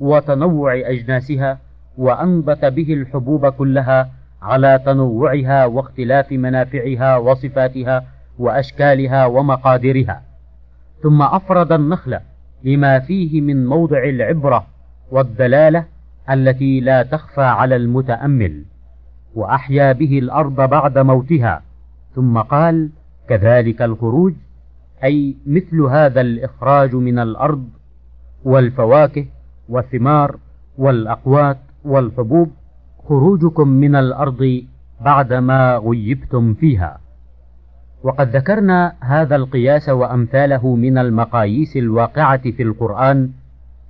وتنوع 0.00 0.74
أجناسها 0.74 1.58
وأنبت 1.98 2.64
به 2.64 2.94
الحبوب 2.94 3.46
كلها 3.46 4.10
على 4.42 4.80
تنوعها 4.86 5.66
واختلاف 5.66 6.32
منافعها 6.32 7.16
وصفاتها 7.16 8.04
وأشكالها 8.38 9.26
ومقادرها 9.26 10.22
ثم 11.02 11.22
أفرد 11.22 11.72
النخل 11.72 12.18
لما 12.64 12.98
فيه 12.98 13.40
من 13.40 13.66
موضع 13.66 14.04
العبرة 14.04 14.66
والدلالة 15.10 15.84
التي 16.30 16.80
لا 16.80 17.02
تخفى 17.02 17.42
على 17.42 17.76
المتأمل 17.76 18.64
وأحيا 19.34 19.92
به 19.92 20.18
الأرض 20.18 20.60
بعد 20.70 20.98
موتها. 20.98 21.62
ثم 22.14 22.38
قال 22.38 22.90
كذلك 23.28 23.82
الخروج 23.82 24.32
أي 25.04 25.36
مثل 25.46 25.80
هذا 25.80 26.20
الإخراج 26.20 26.94
من 26.94 27.18
الأرض 27.18 27.68
والفواكه 28.44 29.26
والثمار 29.68 30.36
والأقوات 30.78 31.58
والحبوب 31.84 32.50
خروجكم 33.08 33.68
من 33.68 33.96
الأرض 33.96 34.62
بعدما 35.00 35.76
غيبتم 35.76 36.54
فيها. 36.54 37.00
وقد 38.02 38.36
ذكرنا 38.36 38.92
هذا 39.00 39.36
القياس 39.36 39.88
وأمثاله 39.88 40.76
من 40.76 40.98
المقاييس 40.98 41.76
الواقعة 41.76 42.50
في 42.50 42.62
القرآن 42.62 43.30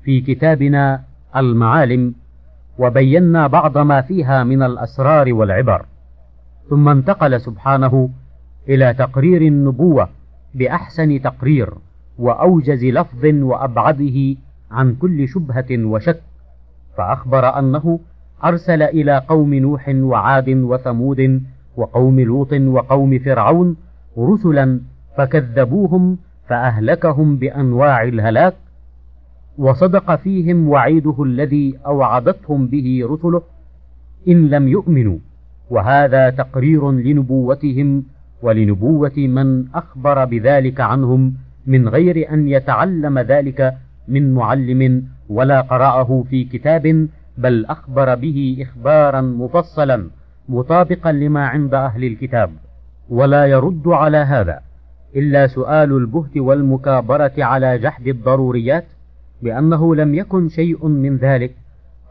في 0.04 0.20
كتابنا 0.20 1.02
المعالم 1.36 2.14
وبينا 2.78 3.46
بعض 3.46 3.78
ما 3.78 4.00
فيها 4.00 4.44
من 4.44 4.62
الأسرار 4.62 5.32
والعبر. 5.32 5.86
ثم 6.70 6.88
انتقل 6.88 7.40
سبحانه 7.40 8.10
إلى 8.68 8.94
تقرير 8.94 9.42
النبوة 9.42 10.08
بأحسن 10.54 11.22
تقرير 11.22 11.74
وأوجز 12.18 12.84
لفظ 12.84 13.24
وأبعده 13.24 14.36
عن 14.70 14.94
كل 14.94 15.28
شبهة 15.28 15.84
وشك 15.84 16.20
فأخبر 16.96 17.58
أنه 17.58 18.00
أرسل 18.44 18.82
إلى 18.82 19.18
قوم 19.28 19.54
نوح 19.54 19.88
وعاد 19.88 20.48
وثمود 20.48 21.42
وقوم 21.76 22.20
لوط 22.20 22.52
وقوم 22.52 23.18
فرعون 23.18 23.76
رسلا 24.18 24.80
فكذبوهم 25.16 26.18
فأهلكهم 26.48 27.36
بأنواع 27.36 28.02
الهلاك 28.02 28.54
وصدق 29.58 30.14
فيهم 30.16 30.68
وعيده 30.68 31.22
الذي 31.22 31.78
أوعدتهم 31.86 32.66
به 32.66 33.00
رسله 33.04 33.42
إن 34.28 34.48
لم 34.48 34.68
يؤمنوا 34.68 35.18
وهذا 35.70 36.30
تقرير 36.30 36.90
لنبوتهم 36.90 38.04
ولنبوة 38.42 39.12
من 39.16 39.64
أخبر 39.74 40.24
بذلك 40.24 40.80
عنهم 40.80 41.34
من 41.66 41.88
غير 41.88 42.32
أن 42.32 42.48
يتعلم 42.48 43.18
ذلك 43.18 43.74
من 44.08 44.34
معلم 44.34 45.04
ولا 45.28 45.60
قرأه 45.60 46.24
في 46.30 46.44
كتاب 46.44 47.08
بل 47.38 47.66
أخبر 47.66 48.14
به 48.14 48.56
إخبارا 48.60 49.20
مفصلا 49.20 50.10
مطابقا 50.48 51.12
لما 51.12 51.46
عند 51.46 51.74
أهل 51.74 52.04
الكتاب. 52.04 52.50
ولا 53.10 53.46
يرد 53.46 53.88
على 53.88 54.16
هذا 54.16 54.60
إلا 55.16 55.46
سؤال 55.46 55.92
البهت 55.92 56.36
والمكابرة 56.36 57.32
على 57.38 57.78
جحد 57.78 58.06
الضروريات 58.06 58.84
بأنه 59.42 59.94
لم 59.94 60.14
يكن 60.14 60.48
شيء 60.48 60.86
من 60.86 61.16
ذلك 61.16 61.54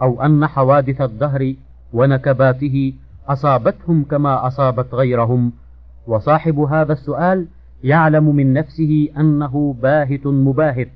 أو 0.02 0.22
أن 0.22 0.48
حوادث 0.48 1.02
الدهر 1.02 1.54
ونكباته 1.94 2.94
أصابتهم 3.28 4.04
كما 4.04 4.48
أصابت 4.48 4.94
غيرهم 4.94 5.52
وصاحب 6.10 6.60
هذا 6.60 6.93
السؤال 6.93 7.48
يعلم 7.84 8.36
من 8.36 8.54
نفسه 8.54 9.08
أنه 9.17 9.76
باهت 9.82 10.28
مباهت 10.28 10.89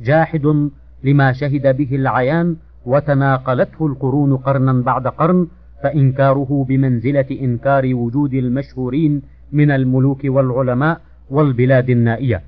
جاحد 0.00 0.70
لما 1.04 1.32
شهد 1.32 1.76
به 1.76 1.96
العيان 1.96 2.56
وتناقلته 2.86 3.86
القرون 3.86 4.36
قرنا 4.36 4.72
بعد 4.72 5.06
قرن 5.06 5.46
فإنكاره 5.82 6.66
بمنزلة 6.68 7.26
إنكار 7.30 7.94
وجود 7.94 8.34
المشهورين 8.34 9.22
من 9.52 9.70
الملوك 9.70 10.20
والعلماء 10.24 11.00
والبلاد 11.30 11.90
النائية. 11.90 12.42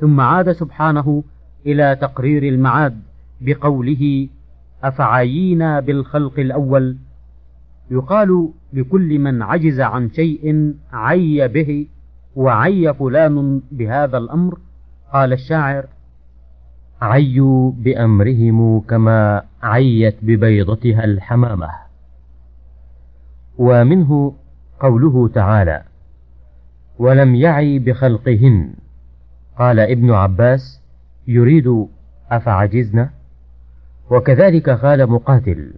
ثم 0.00 0.20
عاد 0.20 0.52
سبحانه 0.52 1.22
إلى 1.66 1.96
تقرير 2.00 2.42
المعاد 2.42 2.96
بقوله 3.40 4.28
أفعيينا 4.84 5.80
بالخلق 5.80 6.38
الأول 6.38 6.96
يقال 7.90 8.48
لكل 8.72 9.18
من 9.18 9.42
عجز 9.42 9.80
عن 9.80 10.10
شيء 10.10 10.74
عي 10.92 11.48
به 11.48 11.86
وعي 12.36 12.94
فلان 12.94 13.62
بهذا 13.72 14.18
الأمر. 14.18 14.58
قال 15.12 15.32
الشاعر 15.32 15.86
عيوا 17.02 17.72
بأمرهم 17.72 18.80
كما 18.80 19.42
عيت 19.62 20.16
ببيضتها 20.22 21.04
الحمامة. 21.04 21.68
ومنه 23.58 24.34
قوله 24.80 25.28
تعالى 25.28 25.82
ولم 26.98 27.34
يعي 27.34 27.78
بخلقهن. 27.78 28.74
قال 29.58 29.80
ابن 29.80 30.10
عباس 30.10 30.80
يريد 31.26 31.86
أفعجزنا؟ 32.30 33.10
وكذلك 34.10 34.70
قال 34.70 35.10
مقاتل 35.10 35.72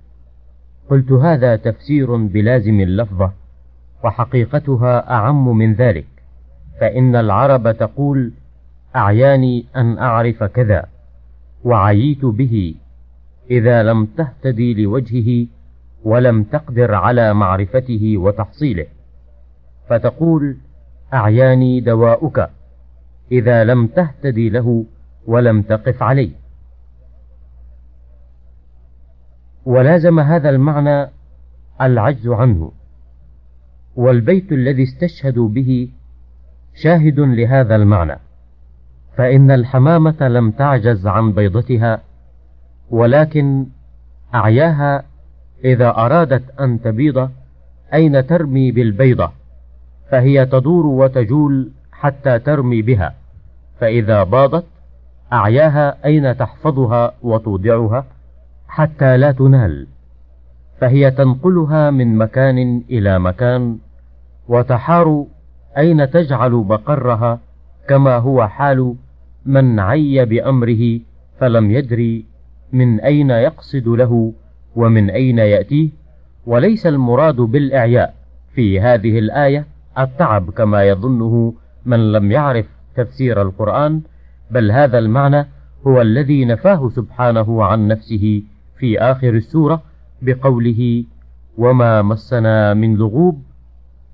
قلت 0.90 1.12
هذا 1.12 1.57
تفسير 1.57 2.16
بلازم 2.16 2.81
اللفظة 2.81 3.33
وحقيقتها 4.05 5.11
أعم 5.11 5.59
من 5.59 5.75
ذلك 5.75 6.07
فإن 6.81 7.16
العرب 7.16 7.77
تقول 7.77 8.33
أعياني 8.97 9.66
أن 9.77 9.99
أعرف 9.99 10.45
كذا 10.45 10.85
وعييت 11.64 12.25
به 12.25 12.75
إذا 13.51 13.83
لم 13.83 14.07
تهتدي 14.07 14.75
لوجهه 14.75 15.47
ولم 16.05 16.42
تقدر 16.42 16.95
على 16.95 17.35
معرفته 17.35 18.14
وتحصيله. 18.16 18.87
فتقول 19.88 20.57
أعياني 21.14 21.81
دواؤك 21.81 22.49
إذا 23.33 23.64
لم 23.64 23.87
تهتدي 23.87 24.49
له 24.49 24.85
ولم 25.27 25.62
تقف 25.62 26.03
عليه 26.03 26.41
ولازم 29.66 30.20
هذا 30.20 30.51
المعنى 30.51 31.11
العجز 31.81 32.29
عنه. 32.29 32.72
والبيت 33.96 34.53
الذي 34.53 34.83
استشهدوا 34.83 35.48
به 35.48 35.88
شاهد 36.75 37.20
لهذا 37.20 37.77
المعنى. 37.77 38.18
فإن 39.16 39.51
الحمامة 39.51 40.29
لم 40.29 40.51
تعجز 40.51 41.07
عن 41.07 41.33
بيضتها 41.33 42.01
ولكن 42.90 43.66
أعياها 44.35 45.05
إذا 45.64 45.88
أرادت 45.88 46.61
أن 46.61 46.83
تبيض 46.83 47.31
أين 47.94 48.27
ترمي 48.27 48.72
بالبيضة؟ 48.72 49.31
فهي 50.11 50.46
تدور 50.46 50.87
وتجول 50.87 51.70
حتى 51.92 52.38
ترمي 52.38 52.83
بها. 52.83 53.14
فإذا 53.81 54.22
باضت 54.22 54.64
أعياها 55.33 56.05
أين 56.05 56.37
تحفظها 56.37 57.14
وتودعها؟ 57.22 58.05
حتى 58.72 59.16
لا 59.16 59.32
تنال 59.32 59.87
فهي 60.80 61.11
تنقلها 61.11 61.90
من 61.90 62.16
مكان 62.16 62.82
إلى 62.90 63.18
مكان 63.18 63.78
وتحار 64.48 65.26
أين 65.78 66.11
تجعل 66.11 66.64
بقرها 66.64 67.40
كما 67.88 68.16
هو 68.16 68.48
حال 68.48 68.94
من 69.46 69.80
عي 69.80 70.24
بأمره 70.24 71.00
فلم 71.40 71.70
يدري 71.70 72.24
من 72.72 73.00
أين 73.00 73.30
يقصد 73.30 73.88
له 73.88 74.32
ومن 74.76 75.11
أين 75.11 75.38
يأتيه 75.38 75.88
وليس 76.46 76.87
المراد 76.87 77.37
بالإعياء 77.37 78.14
في 78.54 78.80
هذه 78.80 79.18
الآية 79.18 79.66
التعب 79.98 80.50
كما 80.50 80.85
يظنه 80.85 81.54
من 81.87 82.12
لم 82.12 82.32
يعرف 82.32 82.66
تفسير 82.96 83.42
القرآن 83.42 84.00
بل 84.50 84.70
هذا 84.70 84.98
المعنى 84.98 85.46
هو 85.87 86.00
الذي 86.00 86.44
نفاه 86.44 86.88
سبحانه 86.88 87.64
عن 87.64 87.88
نفسه 87.88 88.42
في 88.83 88.99
آخر 88.99 89.29
السورة 89.35 89.83
بقوله 90.23 91.05
وما 91.59 92.03
مسنا 92.03 92.75
من 92.75 92.97
لغوب 92.97 93.42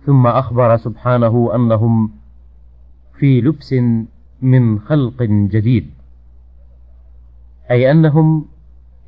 ثم 0.07 0.27
أخبر 0.27 0.77
سبحانه 0.77 1.55
أنهم 1.55 2.11
في 3.19 3.41
لبس 3.41 3.75
من 4.43 4.79
خلق 4.79 5.23
جديد 5.23 5.91
أي 7.71 7.91
أنهم 7.91 8.45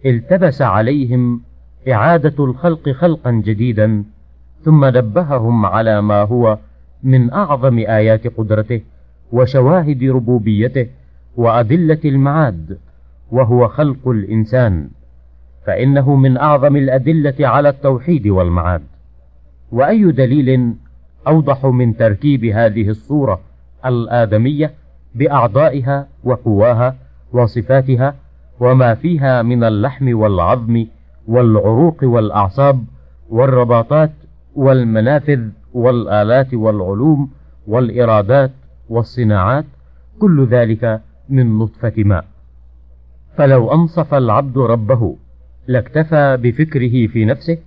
التبس 0.07 0.62
عليهم 0.62 1.40
إعادة 1.88 2.44
الخلق 2.44 2.88
خلقا 2.90 3.31
جديدا 3.31 4.05
ثم 4.64 4.85
نبههم 4.85 5.66
على 5.66 6.01
ما 6.01 6.23
هو 6.23 6.59
من 7.03 7.33
أعظم 7.33 7.79
آيات 7.79 8.27
قدرته 8.27 8.81
وشواهد 9.33 10.05
ربوبيته 10.05 10.87
وأدلة 11.37 12.01
المعاد 12.05 12.79
وهو 13.31 13.68
خلق 13.68 14.09
الإنسان. 14.09 14.90
فإنه 15.70 16.16
من 16.16 16.37
أعظم 16.37 16.76
الأدلة 16.76 17.35
على 17.40 17.68
التوحيد 17.68 18.26
والمعاد. 18.26 18.83
وأي 19.72 20.12
دليل 20.12 20.74
أوضح 21.26 21.66
من 21.66 21.96
تركيب 21.96 22.44
هذه 22.44 22.88
الصورة 22.88 23.40
الآدمية 23.87 24.70
بأعضائها 25.14 26.06
وقواها 26.24 26.96
وصفاتها 27.33 28.14
وما 28.61 28.94
فيها 28.94 29.42
من 29.42 29.64
اللحم 29.64 30.18
والعظم 30.18 30.87
والعروق 31.28 31.96
والأعصاب 32.02 32.85
والرباطات 33.28 34.12
والمنافذ 34.54 35.48
والآلات 35.74 36.54
والعلوم 36.54 37.30
والإرادات 37.66 38.50
والصناعات 38.88 39.64
كل 40.20 40.46
ذلك 40.46 41.00
من 41.28 41.59
نطفة 41.59 41.92
ماء. 41.96 42.24
فلو 43.37 43.72
أنصف 43.72 44.14
العبد 44.14 44.59
ربه 44.59 45.16
لاكتفى 45.70 46.37
بفكره 46.42 47.06
في 47.06 47.24
نفسه 47.24 47.59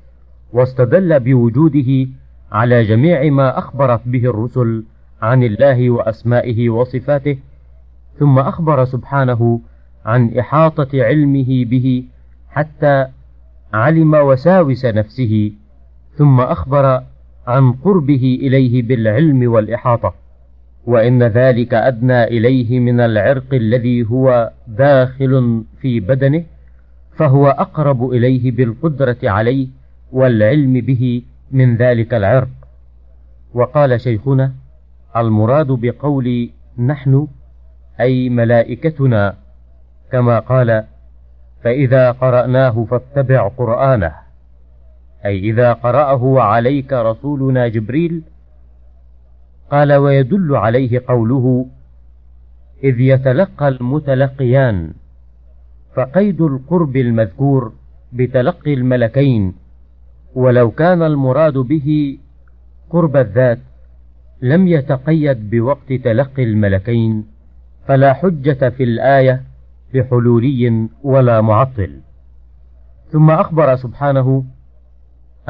واستدل 0.53 1.19
بوجوده 1.19 2.09
على 2.51 2.83
جميع 2.83 3.29
ما 3.29 3.57
أخبرت 3.57 4.01
به 4.05 4.29
الرسل 4.29 4.83
عن 5.21 5.43
الله 5.43 5.89
وأسمائه 5.89 6.69
وصفاته 6.69 7.37
ثم 8.19 8.39
أخبر 8.39 8.85
سبحانه 8.85 9.61
عن 10.05 10.37
إحاطة 10.39 11.03
علمه 11.03 11.65
به 11.65 12.03
حتى 12.49 13.07
علم 13.73 14.13
وساوس 14.13 14.85
نفسه 14.85 15.51
ثم 16.17 16.39
أخبر 16.39 17.03
عن 17.47 17.71
قربه 17.71 18.39
إليه 18.41 18.83
بالعلم 18.83 19.51
والإحاطة 19.51 20.13
وإن 20.85 21.23
ذلك 21.23 21.73
أدنى 21.73 22.23
إليه 22.23 22.79
من 22.79 22.99
العرق 22.99 23.53
الذي 23.53 24.05
هو 24.05 24.51
داخل 24.67 25.63
في 25.81 25.99
بدنه. 25.99 26.43
فهو 27.15 27.47
أقرب 27.47 28.10
إليه 28.10 28.52
بالقدرة 28.52 29.17
عليه 29.23 29.67
والعلم 30.12 30.73
به 30.73 31.23
من 31.52 31.78
ذلك 31.78 32.13
العرق. 32.13 32.49
وقال 33.54 34.02
شيخنا 34.02 34.54
المراد 35.15 35.67
بقول 35.67 36.49
نحن 36.78 37.28
أي 37.99 38.30
ملائكتنا 38.30 39.36
كما 40.12 40.39
قال 40.39 40.84
فإذا 41.63 42.12
قرأناه 42.12 42.86
فاتبع 42.89 43.47
قرآنه. 43.47 44.12
أي 45.26 45.39
إذا 45.39 45.73
قرأه 45.73 46.41
عليك 46.41 46.93
رسولنا 46.93 47.67
جبريل 47.67 48.21
قال 49.71 49.93
ويدل 49.93 50.56
عليه 50.56 51.02
قوله 51.08 51.65
إذ 52.84 52.99
يتلقى 52.99 53.67
المتلقيان. 53.67 54.93
فقيد 55.95 56.41
القرب 56.41 56.95
المذكور 56.97 57.73
بتلقي 58.13 58.73
الملكين 58.73 59.53
ولو 60.36 60.71
كان 60.71 61.03
المراد 61.03 61.53
به 61.58 62.17
قرب 62.89 63.17
الذات 63.17 63.60
لم 64.41 64.67
يتقيد 64.67 65.49
بوقت 65.49 65.93
تلقي 65.93 66.43
الملكين 66.43 67.25
فلا 67.88 68.13
حجة 68.13 68.69
في 68.69 68.84
الآية 68.84 69.41
بحلولي 69.93 70.88
ولا 71.03 71.41
معطل. 71.41 71.99
ثم 73.12 73.32
أخبر 73.32 73.75
سبحانه 73.75 74.43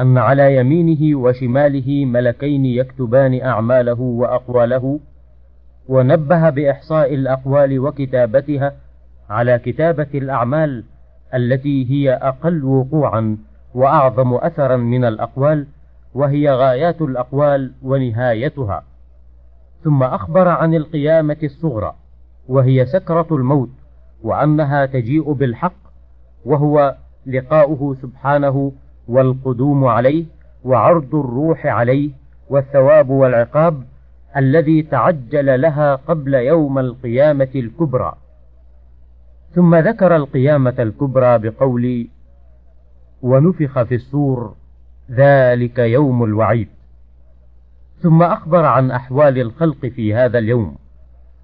أن 0.00 0.18
على 0.18 0.56
يمينه 0.56 1.18
وشماله 1.18 2.04
ملكين 2.04 2.64
يكتبان 2.66 3.40
أعماله 3.42 4.00
وأقواله 4.00 5.00
ونبه 5.88 6.50
بإحصاء 6.50 7.14
الأقوال 7.14 7.78
وكتابتها 7.78 8.72
على 9.30 9.58
كتابة 9.58 10.06
الأعمال 10.14 10.84
التي 11.34 11.90
هي 11.90 12.12
أقل 12.12 12.64
وقوعا 12.64 13.38
وأعظم 13.74 14.34
أثرا 14.34 14.76
من 14.76 15.04
الأقوال 15.04 15.66
وهي 16.14 16.50
غايات 16.50 17.02
الأقوال 17.02 17.72
ونهايتها. 17.82 18.82
ثم 19.84 20.02
أخبر 20.02 20.48
عن 20.48 20.74
القيامة 20.74 21.36
الصغرى 21.42 21.94
وهي 22.48 22.86
سكرة 22.86 23.26
الموت 23.30 23.70
وأنها 24.22 24.86
تجيء 24.86 25.32
بالحق 25.32 25.84
وهو 26.44 26.96
لقاؤه 27.26 27.96
سبحانه 28.02 28.72
والقدوم 29.08 29.84
عليه 29.84 30.24
وعرض 30.64 31.14
الروح 31.14 31.66
عليه 31.66 32.10
والثواب 32.50 33.10
والعقاب 33.10 33.82
الذي 34.36 34.82
تعجل 34.82 35.60
لها 35.60 35.94
قبل 35.94 36.34
يوم 36.34 36.78
القيامة 36.78 37.48
الكبرى. 37.54 38.14
ثم 39.54 39.74
ذكر 39.74 40.16
القيامة 40.16 40.74
الكبرى 40.78 41.38
بقول 41.38 42.08
ونفخ 43.22 43.82
في 43.82 43.94
الصور 43.94 44.54
ذلك 45.10 45.78
يوم 45.78 46.24
الوعيد. 46.24 46.68
ثم 48.02 48.22
أخبر 48.22 48.64
عن 48.64 48.90
أحوال 48.90 49.38
الخلق 49.38 49.86
في 49.86 50.14
هذا 50.14 50.38
اليوم. 50.38 50.76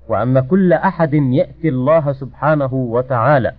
وأن 0.08 0.40
كل 0.40 0.72
أحد 0.72 1.14
يأتي 1.14 1.68
الله 1.68 2.12
سبحانه 2.12 2.74
وتعالى 2.74 3.52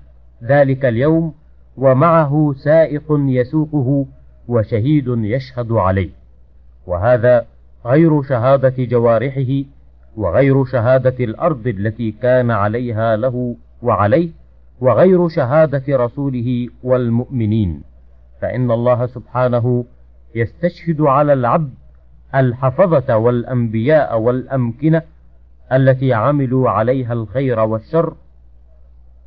ذلك 0.44 0.86
اليوم 0.86 1.34
ومعه 1.78 2.54
سائق 2.58 3.06
يسوقه 3.10 4.06
وشهيد 4.48 5.06
يشهد 5.08 5.72
عليه. 5.72 6.10
وهذا 6.88 7.46
غير 7.86 8.24
شهادة 8.24 8.74
جوارحه 8.78 9.64
وغير 10.18 10.66
شهادة 10.66 11.24
الأرض 11.26 11.68
التي 11.68 12.12
كان 12.12 12.52
عليها 12.52 13.16
له 13.16 13.56
وعليه 13.82 14.41
وغير 14.82 15.28
شهادة 15.30 15.84
رسوله 15.90 16.68
والمؤمنين 16.84 17.82
فإن 18.42 18.72
الله 18.72 19.06
سبحانه 19.08 19.86
يستشهد 20.36 21.02
على 21.02 21.34
العبد 21.34 21.74
الحفظة 22.36 23.18
والأنبياء 23.18 24.20
والأمكنة 24.20 25.02
التي 25.72 26.14
عملوا 26.14 26.70
عليها 26.70 27.14
الخير 27.14 27.60
والشر 27.60 28.16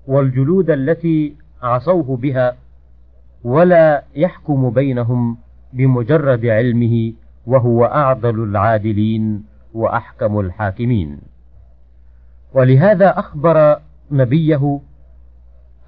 والجلود 0.07 0.71
التي 0.71 1.35
عصوه 1.63 2.17
بها 2.17 2.57
ولا 3.45 4.03
يحكم 4.17 4.71
بينهم 4.71 5.39
بمجرد 5.73 6.47
علمه 6.47 7.13
وهو 7.47 7.85
أعدل 7.85 8.43
العادلين 8.43 9.45
وأحكم 9.75 10.41
الحاكمين. 10.41 11.19
ولهذا 12.55 13.19
أخبر 13.19 13.81
نبيه 14.11 14.81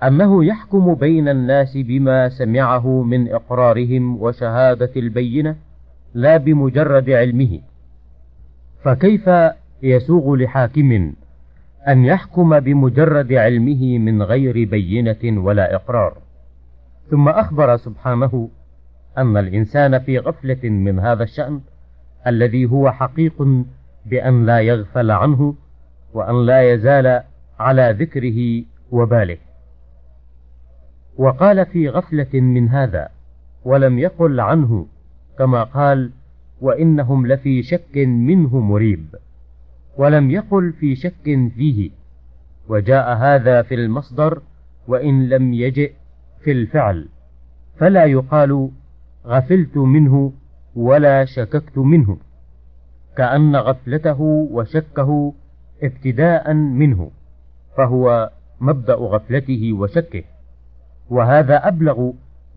أنه 0.03 0.45
يحكم 0.45 0.95
بين 0.95 1.29
الناس 1.29 1.77
بما 1.77 2.29
سمعه 2.29 3.03
من 3.03 3.33
إقرارهم 3.33 4.23
وشهادة 4.23 4.91
البينة 4.97 5.57
لا 6.15 6.37
بمجرد 6.37 7.11
علمه. 7.11 7.61
فكيف 8.85 9.31
يسوغ 9.83 10.37
لحاكم 10.37 11.13
أن 11.89 12.05
يحكم 12.05 12.61
بمجرد 12.61 13.33
علمه 13.33 13.99
من 13.99 14.23
غير 14.23 14.69
بينة 14.69 15.45
ولا 15.45 15.75
إقرار؟ 15.75 16.19
ثم 17.11 17.29
أخبر 17.29 17.77
سبحانه 17.77 18.49
أن 19.19 19.37
الإنسان 19.37 19.99
في 19.99 20.19
غفلة 20.19 20.69
من 20.69 20.99
هذا 20.99 21.23
الشأن 21.23 21.61
الذي 22.27 22.67
هو 22.67 22.91
حقيق 22.91 23.65
بأن 24.07 24.47
لا 24.47 24.61
يغفل 24.61 25.11
عنه 25.11 25.55
وأن 26.15 26.47
لا 26.47 26.73
يزال 26.73 27.23
على 27.59 27.97
ذكره 27.99 28.65
وباله. 28.91 29.46
وقال 31.19 31.67
في 31.67 31.89
غفلة 31.89 32.41
من 32.41 32.69
هذا 32.69 33.09
ولم 33.65 33.99
يقل 33.99 34.41
عنه 34.41 34.87
كما 35.39 35.65
قال 35.65 36.11
وإنهم 36.61 37.27
لفي 37.27 37.63
شك 37.63 37.97
منه 37.97 38.61
مريب. 38.61 39.17
ولم 39.97 40.31
يقل 40.31 40.73
في 40.73 40.97
شك 40.97 41.25
فيه. 41.57 41.91
وجاء 42.69 43.17
هذا 43.17 43.63
في 43.63 43.75
المصدر 43.75 44.43
وإن 44.89 45.29
لم 45.29 45.55
يجئ 45.55 45.93
في 46.41 46.53
الفعل. 46.53 47.09
فلا 47.77 48.05
يقال 48.05 48.71
غفلت 49.27 49.77
منه 49.77 50.33
ولا 50.77 51.25
شككت 51.25 51.79
منه. 51.79 52.17
كأن 53.17 53.57
غفلته 53.57 54.21
وشكه 54.51 55.35
ابتداء 55.83 56.53
منه 56.53 57.11
فهو 57.77 58.31
مبدأ 58.61 58.95
غفلته 58.95 59.73
وشكه. 59.73 60.23
وهذا 61.11 61.69
أبلغ 61.69 62.11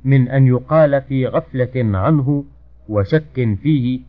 من 0.03 0.29
أن 0.29 0.47
يقال 0.47 1.01
في 1.01 1.27
غفلة 1.27 1.97
عنه 1.97 2.43
وشك 2.89 3.57
فيه 3.61 3.99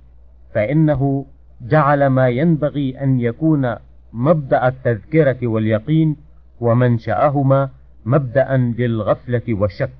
فإنه 0.54 1.26
جعل 1.60 2.06
ما 2.06 2.28
ينبغي 2.28 3.02
أن 3.02 3.20
يكون 3.20 3.74
مبدأ 4.12 4.68
التذكرة 4.68 5.46
واليقين 5.46 6.16
ومنشأهما 6.60 7.70
مبدأ 8.04 8.56
للغفلة 8.56 9.42
والشك. 9.48 9.90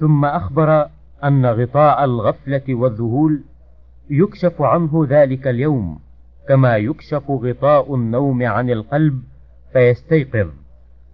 ثم 0.00 0.24
أخبر 0.24 0.88
أن 1.24 1.46
غطاء 1.46 2.04
الغفلة 2.04 2.62
والذهول 2.68 3.42
يكشف 4.10 4.62
عنه 4.62 5.06
ذلك 5.08 5.46
اليوم 5.46 5.98
كما 6.48 6.76
يكشف 6.76 7.30
غطاء 7.30 7.94
النوم 7.94 8.42
عن 8.42 8.70
القلب 8.70 9.22
فيستيقظ 9.72 10.48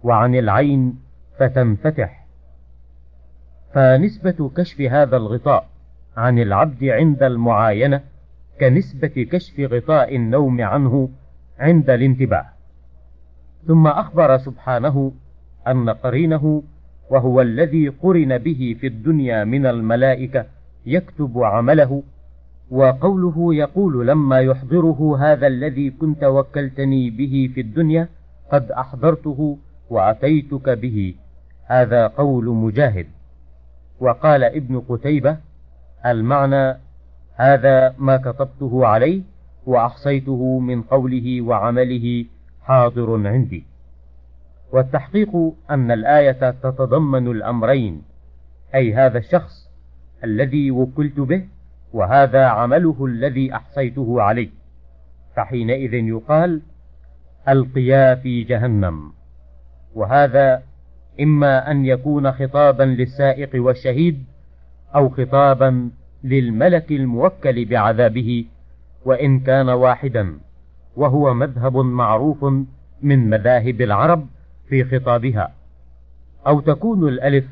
وعن 0.03 0.35
العين 0.35 0.99
فتنفتح. 1.39 2.20
فنسبة 3.73 4.51
كشف 4.57 4.81
هذا 4.81 5.17
الغطاء 5.17 5.67
عن 6.17 6.39
العبد 6.39 6.83
عند 6.83 7.23
المعاينة 7.23 8.01
كنسبة 8.59 9.27
كشف 9.31 9.59
غطاء 9.59 10.15
النوم 10.15 10.61
عنه 10.61 11.09
عند 11.59 11.89
الانتباه. 11.89 12.45
ثم 13.67 13.87
أخبر 13.87 14.37
سبحانه 14.37 15.11
أن 15.67 15.89
قرينه 15.89 16.63
وهو 17.09 17.41
الذي 17.41 17.87
قرن 17.87 18.37
به 18.37 18.75
في 18.79 18.87
الدنيا 18.87 19.43
من 19.43 19.65
الملائكة 19.65 20.45
يكتب 20.85 21.43
عمله 21.43 22.03
وقوله 22.71 23.55
يقول 23.55 24.07
لما 24.07 24.39
يحضره 24.39 25.17
هذا 25.19 25.47
الذي 25.47 25.89
كنت 25.89 26.23
وكلتني 26.23 27.09
به 27.09 27.51
في 27.55 27.61
الدنيا 27.61 28.07
قد 28.51 28.71
أحضرته 28.71 29.57
وأتيتك 29.89 30.69
به. 30.69 31.15
هذا 31.65 32.07
قول 32.07 32.45
مجاهد. 32.45 33.07
وقال 34.01 34.43
ابن 34.43 34.79
قتيبة 34.79 35.37
المعنى 36.05 36.77
هذا 37.35 37.95
ما 37.97 38.17
كتبته 38.17 38.85
عليه 38.85 39.21
وأحصيته 39.65 40.59
من 40.59 40.81
قوله 40.81 41.41
وعمله 41.41 42.25
حاضر 42.61 43.27
عندي. 43.27 43.65
والتحقيق 44.71 45.53
أن 45.69 45.91
الآية 45.91 46.51
تتضمن 46.51 47.27
الأمرين 47.27 48.01
أي 48.75 48.93
هذا 48.93 49.17
الشخص 49.17 49.69
الذي 50.23 50.71
وكلت 50.71 51.19
به 51.19 51.47
وهذا 51.93 52.45
عمله 52.45 53.05
الذي 53.05 53.55
أحصيته 53.55 54.21
عليه. 54.21 54.49
فحينئذ 55.35 55.93
يقال 55.93 56.61
ألقيا 57.49 58.15
في 58.15 58.43
جهنم. 58.43 59.11
وهذا 59.95 60.63
إما 61.21 61.71
أن 61.71 61.85
يكون 61.85 62.31
خطابا 62.31 62.83
للسائق 62.83 63.49
والشهيد 63.55 64.23
أو 64.95 65.09
خطابا 65.09 65.89
للملك 66.23 66.91
الموكل 66.91 67.65
بعذابه 67.65 68.45
وإن 69.05 69.39
كان 69.39 69.69
واحدا 69.69 70.37
وهو 70.95 71.33
مذهب 71.33 71.77
معروف 71.77 72.43
من 73.01 73.29
مذاهب 73.29 73.81
العرب 73.81 74.27
في 74.69 74.83
خطابها. 74.83 75.51
أو 76.47 76.59
تكون 76.59 77.07
الألف 77.07 77.45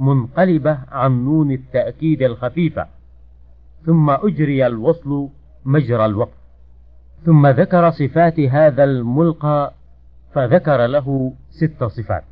منقلبة 0.00 0.78
عن 0.92 1.24
نون 1.24 1.52
التأكيد 1.52 2.22
الخفيفة 2.22 2.86
ثم 3.86 4.10
أجري 4.10 4.66
الوصل 4.66 5.28
مجرى 5.64 6.06
الوقف 6.06 6.38
ثم 7.26 7.46
ذكر 7.46 7.90
صفات 7.90 8.40
هذا 8.40 8.84
الملقى 8.84 9.72
فذكر 10.34 10.86
له 10.86 11.32
ست 11.50 11.84
صفات. 11.84 12.24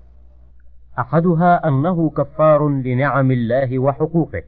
أحدها 0.98 1.68
أنه 1.68 2.10
كفار 2.10 2.68
لنعم 2.68 3.30
الله 3.30 3.78
وحقوقه 3.78 4.42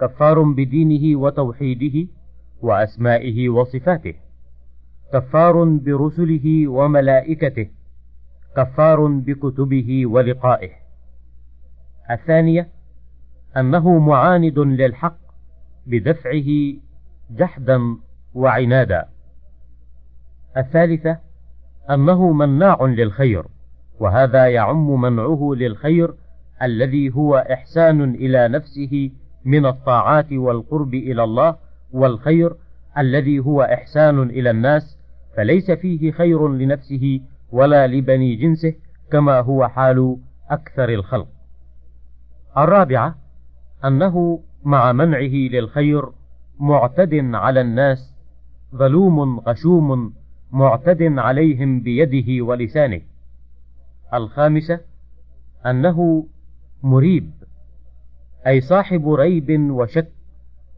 كفار 0.00 0.42
بدينه 0.42 1.20
وتوحيده 1.20 2.08
وأسمائه 2.60 3.48
وصفاته 3.48 4.14
كفار 5.12 5.64
برسله 5.64 6.68
وملائكته 6.68 7.68
كفار 8.56 9.06
بكتبه 9.06 10.06
ولقائه. 10.06 10.70
الثانية 12.10 12.68
أنه 13.56 13.98
معاند 13.98 14.58
للحق 14.58 15.18
بدفعه 15.86 16.74
جحدا 17.30 17.96
وعنادا. 18.34 19.08
الثالثة 20.56 21.18
أنه 21.90 22.32
مناع 22.32 22.82
للخير 22.82 23.44
وهذا 24.00 24.46
يعم 24.46 25.00
منعه 25.00 25.50
للخير 25.56 26.14
الذي 26.62 27.14
هو 27.14 27.36
إحسان 27.36 28.14
إلى 28.14 28.48
نفسه 28.48 29.10
من 29.44 29.66
الطاعات 29.66 30.32
والقرب 30.32 30.94
إلى 30.94 31.24
الله 31.24 31.56
والخير 31.92 32.54
الذي 32.98 33.38
هو 33.38 33.62
إحسان 33.62 34.22
إلى 34.22 34.50
الناس 34.50 34.98
فليس 35.36 35.70
فيه 35.70 36.12
خير 36.12 36.48
لنفسه 36.48 37.20
ولا 37.52 37.86
لبني 37.86 38.34
جنسه 38.36 38.74
كما 39.12 39.40
هو 39.40 39.68
حال 39.68 40.16
أكثر 40.50 40.88
الخلق. 40.88 41.28
الرابعة 42.56 43.14
أنه 43.84 44.40
مع 44.64 44.92
منعه 44.92 45.48
للخير 45.52 46.02
معتد 46.60 47.14
على 47.34 47.60
الناس 47.60 48.14
ظلوم 48.74 49.40
غشوم 49.40 50.12
معتد 50.52 51.02
عليهم 51.02 51.80
بيده 51.80 52.44
ولسانه. 52.44 53.00
الخامسة 54.14 54.80
أنه 55.66 56.26
مريب 56.82 57.32
أي 58.46 58.60
صاحب 58.60 59.08
ريب 59.08 59.70
وشك 59.70 60.12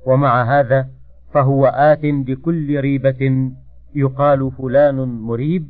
ومع 0.06 0.60
هذا 0.60 0.88
فهو 1.32 1.66
آت 1.66 2.00
بكل 2.02 2.80
ريبة 2.80 3.50
يقال 3.94 4.52
فلان 4.52 4.96
مريب 4.96 5.68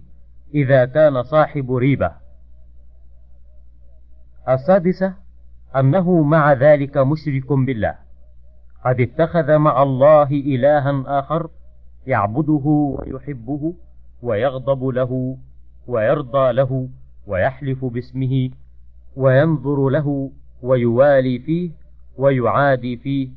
إذا 0.54 0.84
كان 0.84 1.22
صاحب 1.22 1.72
ريبة. 1.72 2.12
السادسة 4.48 5.14
أنه 5.76 6.22
مع 6.22 6.52
ذلك 6.52 6.96
مشرك 6.96 7.52
بالله 7.52 7.94
قد 8.84 9.00
اتخذ 9.00 9.56
مع 9.58 9.82
الله 9.82 10.30
إلها 10.30 11.02
آخر 11.06 11.50
يعبده 12.06 12.96
ويحبه 12.98 13.74
ويغضب 14.22 14.84
له 14.84 15.36
ويرضى 15.86 16.52
له 16.52 16.88
ويحلف 17.30 17.84
باسمه 17.84 18.50
وينظر 19.16 19.88
له 19.88 20.30
ويوالي 20.62 21.38
فيه 21.38 21.70
ويعادي 22.18 22.96
فيه 22.96 23.28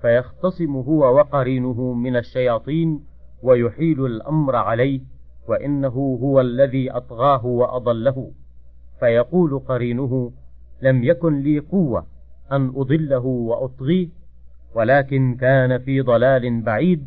فيختصم 0.00 0.76
هو 0.76 1.16
وقرينه 1.16 1.92
من 1.92 2.16
الشياطين 2.16 3.00
ويحيل 3.42 4.06
الأمر 4.06 4.56
عليه 4.56 5.00
وإنه 5.48 6.18
هو 6.22 6.40
الذي 6.40 6.90
أطغاه 6.90 7.46
وأضله. 7.46 8.30
فيقول 9.00 9.58
قرينه 9.58 10.32
لم 10.82 11.04
يكن 11.04 11.40
لي 11.40 11.58
قوة 11.58 12.06
أن 12.52 12.72
أضله 12.76 13.26
وأطغيه 13.26 14.08
ولكن 14.74 15.36
كان 15.40 15.78
في 15.78 16.00
ضلال 16.00 16.60
بعيد 16.60 17.06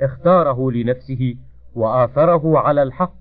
اختاره 0.00 0.70
لنفسه 0.70 1.34
وآثره 1.74 2.58
على 2.58 2.82
الحق 2.82 3.17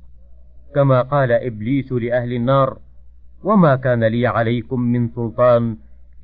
كما 0.75 1.01
قال 1.01 1.31
إبليس 1.31 1.91
لأهل 1.91 2.33
النار 2.33 2.77
وما 3.43 3.75
كان 3.75 4.03
لي 4.03 4.27
عليكم 4.27 4.79
من 4.79 5.09
سلطان 5.09 5.77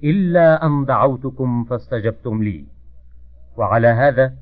إلا 0.03 0.65
أن 0.65 0.86
دعوتكم 0.86 1.63
فاستجبتم 1.63 2.43
لي. 2.43 2.65
وعلى 3.58 3.88
هذا 3.88 4.34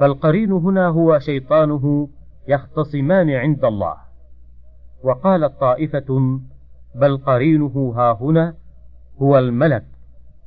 فالقرين 0.00 0.52
هنا 0.52 0.86
هو 0.86 1.18
شيطانه 1.18 2.08
يختصمان 2.48 3.30
عند 3.30 3.64
الله. 3.64 3.96
وقالت 5.02 5.60
طائفة 5.60 6.40
بل 6.94 7.16
قرينه 7.16 7.94
ها 7.96 8.18
هنا 8.20 8.54
هو 9.22 9.38
الملك 9.38 9.84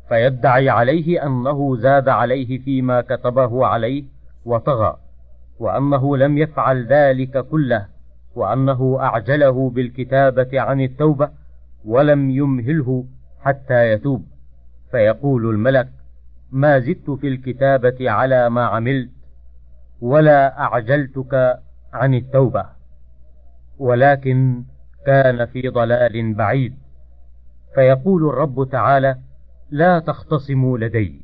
فيدعي 0.09 0.69
عليه 0.69 1.25
أنه 1.25 1.75
زاد 1.75 2.09
عليه 2.09 2.59
فيما 2.59 3.01
كتبه 3.01 3.65
عليه 3.65 4.03
وطغى 4.45 4.97
وأنه 5.59 6.17
لم 6.17 6.37
يفعل 6.37 6.85
ذلك 6.85 7.47
كله. 7.47 7.98
وأنه 8.35 8.97
أعجله 8.99 9.69
بالكتابة 9.69 10.61
عن 10.61 10.81
التوبة 10.81 11.29
ولم 11.85 12.29
يمهله 12.29 13.05
حتى 13.39 13.91
يتوب. 13.91 14.25
فيقول 14.91 15.49
الملك 15.49 15.89
ما 16.51 16.79
زدت 16.79 17.09
في 17.09 17.27
الكتابة 17.27 18.11
على 18.11 18.49
ما 18.49 18.65
عملت 18.65 19.09
ولا 20.01 20.59
أعجلتك 20.59 21.59
عن 21.93 22.13
التوبة 22.13 22.65
ولكن 23.79 24.63
كان 25.05 25.45
في 25.45 25.69
ضلال 25.69 26.33
بعيد. 26.33 26.75
فيقول 27.75 28.29
الرب 28.29 28.69
تعالى 28.71 29.17
لا 29.71 29.99
تختصموا 29.99 30.77
لدي. 30.77 31.21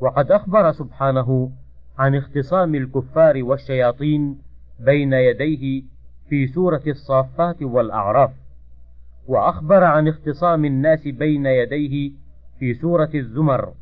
وقد 0.00 0.30
أخبر 0.32 0.72
سبحانه 0.72 1.52
عن 1.98 2.14
اختصام 2.14 2.74
الكفار 2.74 3.42
والشياطين 3.44 4.38
بين 4.80 5.12
يديه 5.12 5.82
في 6.30 6.46
سورة 6.46 6.82
الصافات 6.86 7.62
والأعراف 7.62 8.30
وأخبر 9.28 9.84
عن 9.84 10.08
اختصام 10.08 10.64
الناس 10.64 11.08
بين 11.08 11.46
يديه 11.46 12.12
في 12.58 12.74
سورة 12.74 13.10
الزمر 13.14 13.72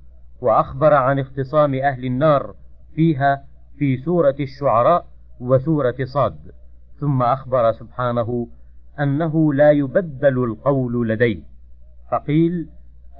وأخبر 0.40 0.94
عن 0.94 1.18
اختصام 1.18 1.74
أهل 1.74 2.04
النار 2.04 2.54
فيها 2.94 3.44
في 3.78 3.96
سورة 3.96 4.34
الشعراء 4.40 5.06
وسورة 5.40 5.94
صاد. 6.04 6.38
ثم 7.00 7.22
أخبر 7.22 7.72
سبحانه 7.72 8.48
أنه 9.00 9.54
لا 9.54 9.70
يبدل 9.70 10.44
القول 10.44 11.08
لديه 11.08 11.42
فقيل 12.10 12.68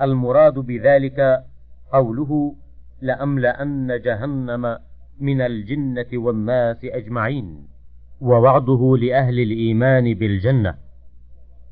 المراد 0.01 0.55
بذلك 0.55 1.45
قوله 1.93 2.55
لأملأن 3.01 4.01
جهنم 4.01 4.79
من 5.21 5.41
الجنة 5.41 6.07
والناس 6.13 6.85
أجمعين. 6.85 7.78
ووعده 8.21 8.97
لأهل 8.97 9.41
الإيمان 9.41 10.15
بالجنة 10.15 10.75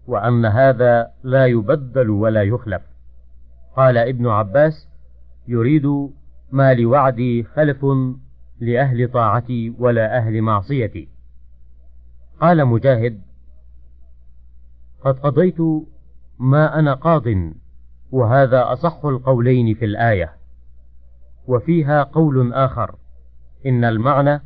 وأن 0.06 0.44
هذا 0.44 1.10
لا 1.22 1.46
يبدل 1.46 2.10
ولا 2.10 2.42
يخلف. 2.42 2.82
قال 3.76 3.98
ابن 3.98 4.26
عباس 4.26 4.88
يريد 5.48 5.86
ما 6.52 6.74
لوعدي 6.74 7.42
خلف 7.42 7.86
لأهل 8.60 9.08
طاعتي 9.12 9.74
ولا 9.78 10.16
أهل 10.16 10.42
معصيتي. 10.42 11.08
قال 12.40 12.64
مجاهد 12.64 13.20
قد 15.04 15.18
قضيت 15.18 15.60
ما 16.38 16.78
أنا 16.78 16.94
قاض 16.94 17.24
وهذا 18.10 18.72
أصح 18.72 19.04
القولين 19.04 19.74
في 19.74 19.84
الآية. 19.84 20.32
وفيها 21.46 22.02
قول 22.02 22.52
آخر 22.52 22.94
إن 23.66 23.84
المعنى 23.84 24.42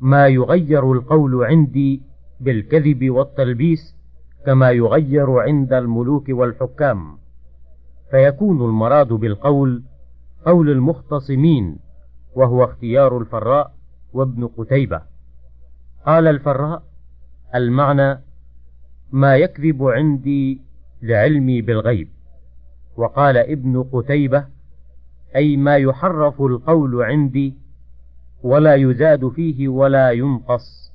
ما 0.00 0.26
يغير 0.26 0.92
القول 0.92 1.44
عندي 1.44 2.02
بالكذب 2.40 3.10
والتلبيس 3.10 3.96
كما 4.46 4.70
يغير 4.70 5.30
عند 5.38 5.72
الملوك 5.72 6.24
والحكام. 6.28 7.18
فيكون 8.10 8.62
المراد 8.62 9.08
بالقول 9.08 9.82
قول 10.46 10.70
المختصمين 10.70 11.78
وهو 12.34 12.64
اختيار 12.64 13.18
الفراء 13.18 13.74
وابن 14.12 14.46
قتيبة. 14.46 15.02
قال 16.06 16.26
الفراء 16.26 16.82
المعنى 17.54 18.20
ما 19.12 19.36
يكذب 19.36 19.82
عندي 19.82 20.60
لعلمي 21.02 21.62
بالغيب. 21.62 22.08
وقال 22.96 23.36
ابن 23.36 23.82
قتيبة 23.82 24.46
أي 25.36 25.56
ما 25.56 25.76
يحرف 25.76 26.42
القول 26.42 27.02
عندي 27.02 27.54
ولا 28.42 28.74
يزاد 28.74 29.28
فيه 29.28 29.68
ولا 29.68 30.10
ينقص. 30.10 30.92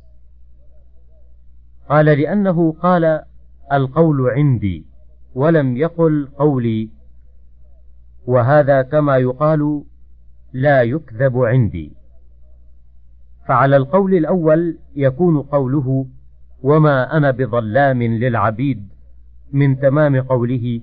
قال 1.89 2.06
لأنه 2.06 2.71
قال 2.71 3.23
القول 3.73 4.29
عندي 4.29 4.86
ولم 5.36 5.77
يقل 5.77 6.27
قولي. 6.38 6.89
وهذا 8.25 8.82
كما 8.82 9.17
يقال 9.17 9.84
لا 10.53 10.82
يكذب 10.84 11.38
عندي. 11.38 11.93
فعلى 13.47 13.77
القول 13.77 14.13
الأول 14.13 14.77
يكون 14.95 15.41
قوله 15.41 16.06
وما 16.63 17.17
أنا 17.17 17.32
بظلام 17.32 18.03
للعبيد 18.03 18.88
من 19.51 19.79
تمام 19.79 20.21
قوله 20.21 20.82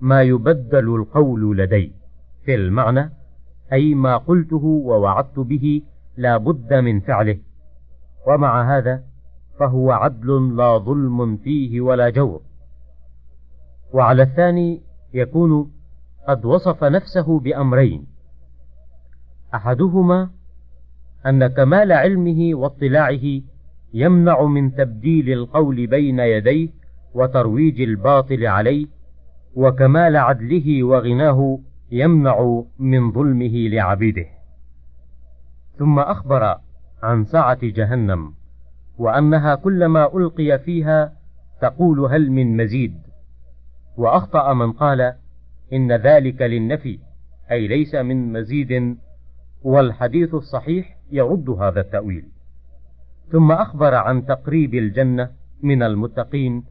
ما 0.00 0.22
يبدل 0.22 0.94
القول 0.94 1.58
لدي. 1.58 1.92
في 2.44 2.54
المعنى 2.54 3.10
أي 3.72 3.94
ما 3.94 4.16
قلته 4.16 4.64
ووعدت 4.64 5.38
به 5.38 5.82
لا 6.16 6.36
بد 6.36 6.74
من 6.74 7.00
فعله. 7.00 7.38
ومع 8.26 8.76
هذا 8.76 9.02
فهو 9.58 9.92
عدل 9.92 10.56
لا 10.56 10.78
ظلم 10.78 11.36
فيه 11.36 11.80
ولا 11.80 12.10
جور. 12.10 12.40
وعلى 13.92 14.22
الثاني 14.22 14.80
يكون 15.14 15.72
قد 16.28 16.44
وصف 16.44 16.84
نفسه 16.84 17.40
بأمرين. 17.40 18.06
أحدهما 19.54 20.30
أن 21.26 21.46
كمال 21.46 21.92
علمه 21.92 22.54
واطلاعه 22.54 23.40
يمنع 23.94 24.42
من 24.42 24.74
تبديل 24.74 25.32
القول 25.32 25.86
بين 25.86 26.18
يديه 26.18 26.68
وترويج 27.14 27.80
الباطل 27.80 28.46
عليه 28.46 28.86
وكمال 29.54 30.16
عدله 30.16 30.82
وغناه 30.82 31.58
يمنع 31.90 32.62
من 32.78 33.12
ظلمه 33.12 33.68
لعبيده. 33.68 34.26
ثم 35.78 35.98
أخبر 35.98 36.58
عن 37.02 37.24
سعة 37.24 37.58
جهنم 37.62 38.34
وأنها 38.98 39.54
كلما 39.54 40.16
ألقي 40.16 40.58
فيها 40.58 41.12
تقول 41.60 42.00
هل 42.00 42.30
من 42.30 42.56
مزيد. 42.56 42.98
وأخطأ 43.96 44.54
من 44.54 44.72
قال 44.72 45.14
إن 45.72 45.92
ذلك 45.92 46.42
للنفي 46.42 46.98
أي 47.50 47.68
ليس 47.68 47.94
من 47.94 48.32
مزيد 48.32 48.98
والحديث 49.62 50.34
الصحيح 50.34 50.96
يرد 51.10 51.50
هذا 51.50 51.80
التأويل. 51.80 52.28
ثم 53.32 53.52
أخبر 53.52 53.94
عن 53.94 54.26
تقريب 54.26 54.74
الجنة 54.74 55.30
من 55.62 55.82
المتقين 55.82 56.64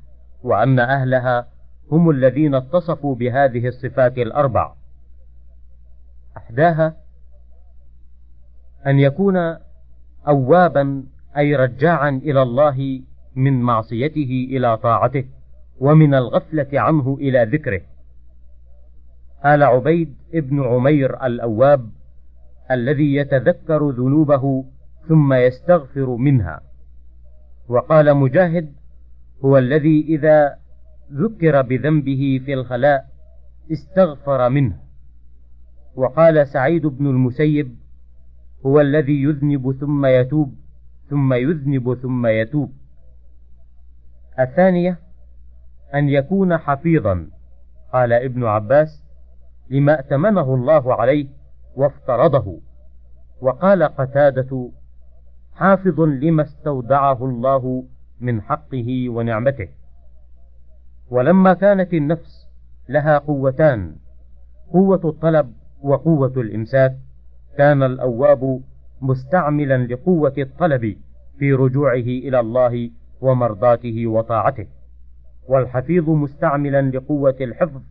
وأن 0.44 0.80
أهلها 0.80 1.48
هم 1.92 2.10
الذين 2.10 2.56
اتصفوا 2.56 3.16
بهذه 3.16 3.68
الصفات 3.68 4.18
الأربع. 4.18 4.74
أحداها 6.38 7.01
أن 8.88 9.00
يكون 9.00 9.58
أوابا 10.28 11.04
أي 11.38 11.56
رجاعا 11.56 12.10
إلى 12.10 12.42
الله 12.42 13.02
من 13.36 13.62
معصيته 13.62 14.48
إلى 14.50 14.78
طاعته 14.78 15.26
ومن 15.80 16.14
الغفلة 16.14 16.68
عنه 16.74 17.18
إلى 17.22 17.44
ذكره. 17.44 17.82
قال 19.44 19.64
عبيد 19.64 20.16
ابن 20.34 20.64
عمير 20.64 21.26
الأواب 21.26 21.90
الذي 22.72 23.16
يتذكر 23.16 23.90
ذنوبه 23.90 24.66
ثم 25.08 25.34
يستغفر 25.34 26.16
منها. 26.16 26.62
وقال 27.70 28.14
مجاهد 28.14 28.74
هو 29.46 29.58
الذي 29.58 30.06
إذا 30.10 30.56
ذكر 31.14 31.62
بذنبه 31.62 32.42
في 32.46 32.54
الخلاء 32.54 33.06
استغفر 33.72 34.50
منه. 34.50 34.78
وقال 35.96 36.48
سعيد 36.48 36.86
بن 36.86 37.08
المسيب 37.08 37.81
هو 38.66 38.82
الذي 38.82 39.24
يذنب 39.24 39.72
ثم 39.80 40.06
يتوب 40.06 40.56
ثم 41.10 41.34
يذنب 41.34 41.94
ثم 41.94 42.28
يتوب. 42.28 42.72
الثانية 44.40 45.00
أن 45.94 46.10
يكون 46.10 46.58
حفيظا. 46.58 47.28
قال 47.94 48.14
ابن 48.14 48.44
عباس 48.44 49.04
لما 49.70 49.94
ائتمنه 49.94 50.54
الله 50.54 50.94
عليه 50.94 51.28
وافترضه. 51.76 52.60
وقال 53.42 53.84
قتادة 53.84 54.70
حافظ 55.54 56.00
لما 56.00 56.44
استودعه 56.44 57.26
الله 57.26 57.84
من 58.20 58.42
حقه 58.42 59.10
ونعمته. 59.10 59.68
ولما 61.10 61.54
كانت 61.54 61.94
النفس 61.94 62.48
لها 62.90 63.18
قوتان 63.18 63.96
قوة 64.74 65.02
الطلب 65.06 65.54
وقوة 65.82 66.34
الإمساك. 66.38 66.98
كان 67.58 67.84
الأواب 67.84 68.62
مستعملا 69.02 69.78
لقوة 69.78 70.34
الطلب 70.38 70.98
في 71.40 71.54
رجوعه 71.54 71.96
إلى 71.96 72.40
الله 72.40 72.90
ومرضاته 73.22 74.08
وطاعته. 74.08 74.68
والحفيظ 75.48 76.10
مستعملا 76.10 76.82
لقوة 76.82 77.36
الحفظ 77.42 77.82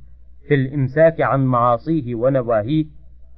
في 0.49 0.55
الإمساك 0.55 1.21
عن 1.21 1.45
معاصيه 1.45 2.15
ونواهيه. 2.15 2.85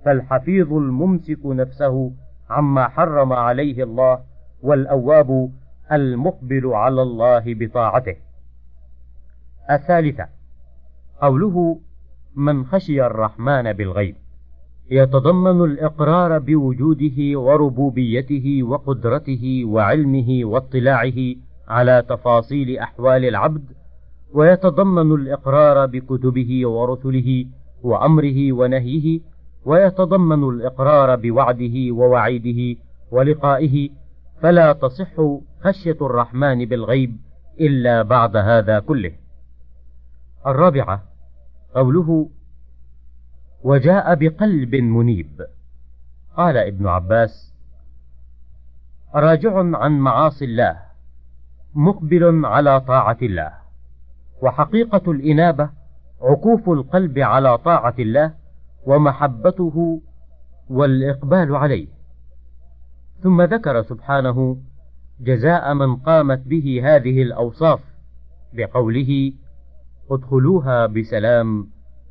فالحفيظ 0.05 0.73
الممسك 0.73 1.47
نفسه 1.47 2.13
عما 2.51 2.89
حرم 2.89 3.33
عليه 3.33 3.85
الله 3.85 4.21
والأواب 4.63 5.51
المقبل 5.93 6.67
على 6.67 7.03
الله 7.03 7.43
بطاعته. 7.47 8.17
الثالثة 9.71 10.29
قوله 11.21 11.81
من 12.37 12.65
خشي 12.65 13.07
الرحمن 13.07 13.73
بالغيب 13.73 14.17
يتضمن 14.91 15.65
الإقرار 15.65 16.39
بوجوده 16.39 17.39
وربوبيته 17.39 18.63
وقدرته 18.63 19.63
وعلمه 19.67 20.41
واطلاعه 20.45 21.35
على 21.69 22.05
تفاصيل 22.09 22.79
أحوال 22.79 23.25
العبد 23.25 23.65
ويتضمن 24.33 25.13
الإقرار 25.15 25.87
بكتبه 25.87 26.67
ورسله 26.69 27.47
وأمره 27.83 28.53
ونهيه 28.53 29.21
ويتضمن 29.65 30.49
الإقرار 30.49 31.17
بوعده 31.17 31.75
ووعيده 31.91 32.81
ولقائه 33.11 33.89
فلا 34.43 34.73
تصح 34.73 35.13
خشية 35.65 35.97
الرحمن 36.03 36.65
بالغيب 36.65 37.17
إلا 37.61 38.03
بعد 38.03 38.37
هذا 38.37 38.79
كله. 38.79 39.13
الرابعة 40.47 41.03
قوله 41.75 42.29
وجاء 43.65 44.15
بقلب 44.15 44.75
منيب. 44.75 45.47
قال 46.37 46.57
ابن 46.57 46.87
عباس 46.87 47.53
راجع 49.15 49.59
عن 49.59 49.93
معاصي 49.93 50.45
الله 50.45 50.77
مقبل 51.75 52.47
على 52.47 52.81
طاعة 52.81 53.19
الله. 53.23 53.53
وحقيقة 54.43 55.11
الإنابة 55.11 55.71
عكوف 56.21 56.69
القلب 56.69 57.19
على 57.19 57.59
طاعة 57.59 57.95
الله 57.99 58.35
ومحبته 58.87 60.03
والإقبال 60.71 61.57
عليه. 61.57 61.89
ثم 63.23 63.43
ذكر 63.43 63.83
سبحانه 63.83 64.57
جزاء 65.21 65.75
من 65.75 65.97
قامت 65.97 66.39
به 66.39 66.81
هذه 66.85 67.23
الأوصاف 67.23 67.81
بقوله 68.53 69.33
ادخلوها 70.11 70.87
بسلام 70.87 71.67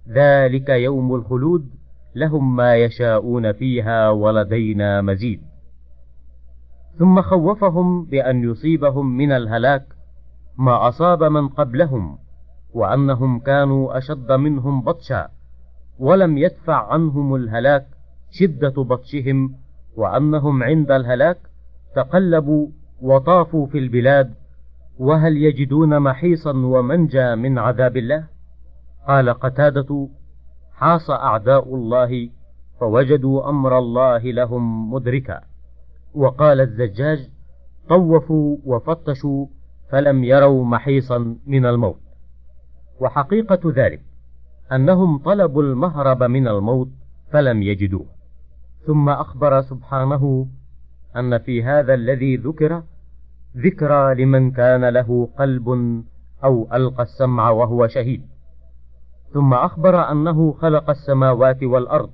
ذلك 0.10 0.70
يوم 0.70 1.16
الخلود 1.16 1.70
لهم 2.16 2.56
ما 2.56 2.76
يشاءون 2.76 3.52
فيها 3.52 4.10
ولدينا 4.10 5.02
مزيد. 5.02 5.41
ثم 6.99 7.22
خوفهم 7.22 8.06
بأن 8.06 8.43
يصيبهم 8.43 9.18
من 9.18 9.32
الهلاك 9.32 9.86
ما 10.58 10.88
أصاب 10.88 11.24
من 11.24 11.47
قبلهم 11.47 12.18
وأنهم 12.74 13.39
كانوا 13.39 13.97
أشد 13.97 14.32
منهم 14.32 14.82
بطشا 14.82 15.30
ولم 15.99 16.38
يدفع 16.38 16.93
عنهم 16.93 17.36
الهلاك 17.36 17.88
شدة 18.32 18.84
بطشهم 18.84 19.56
وأنهم 19.95 20.64
عند 20.64 20.91
الهلاك 20.91 21.38
تقلبوا 21.95 22.68
وطافوا 23.02 23.68
في 23.68 23.78
البلاد 23.78 24.34
وهل 24.99 25.38
يجدون 25.38 25.99
محيصا 25.99 26.52
ومنجا 26.52 27.36
من 27.36 27.58
عذاب 27.58 27.97
الله؟ 27.97 28.28
قال 29.08 29.30
قتادة 29.30 30.08
حاص 30.74 31.10
أعداء 31.10 31.76
الله 31.76 32.30
فوجدوا 32.80 33.49
أمر 33.49 33.78
الله 33.78 34.18
لهم 34.18 34.93
مدركا. 34.93 35.41
وقال 36.14 36.62
الزجاج 36.62 37.30
طوفوا 37.89 38.58
وفتشوا 38.66 39.45
فلم 39.89 40.24
يروا 40.24 40.66
محيصا 40.66 41.38
من 41.45 41.66
الموت. 41.66 41.99
وحقيقة 42.99 43.60
ذلك 43.66 44.02
أنهم 44.72 45.18
طلبوا 45.18 45.64
المهرب 45.64 46.24
من 46.24 46.47
الموت 46.47 46.89
فلم 47.32 47.64
يجدوه. 47.64 48.06
ثم 48.86 49.10
أخبر 49.10 49.62
سبحانه 49.62 50.47
أن 51.16 51.38
في 51.38 51.64
هذا 51.64 51.93
الذي 51.93 52.36
ذكر 52.36 52.84
ذكرى 53.58 54.16
لمن 54.16 54.52
كان 54.52 54.86
له 54.89 55.30
قلب 55.39 55.70
أو 56.43 56.68
ألقى 56.74 57.04
السمع 57.04 57.49
وهو 57.49 57.88
شهيد. 57.88 58.31
ثم 59.34 59.54
أخبر 59.54 60.12
أنه 60.12 60.52
خلق 60.54 60.90
السماوات 60.90 61.64
والأرض 61.64 62.10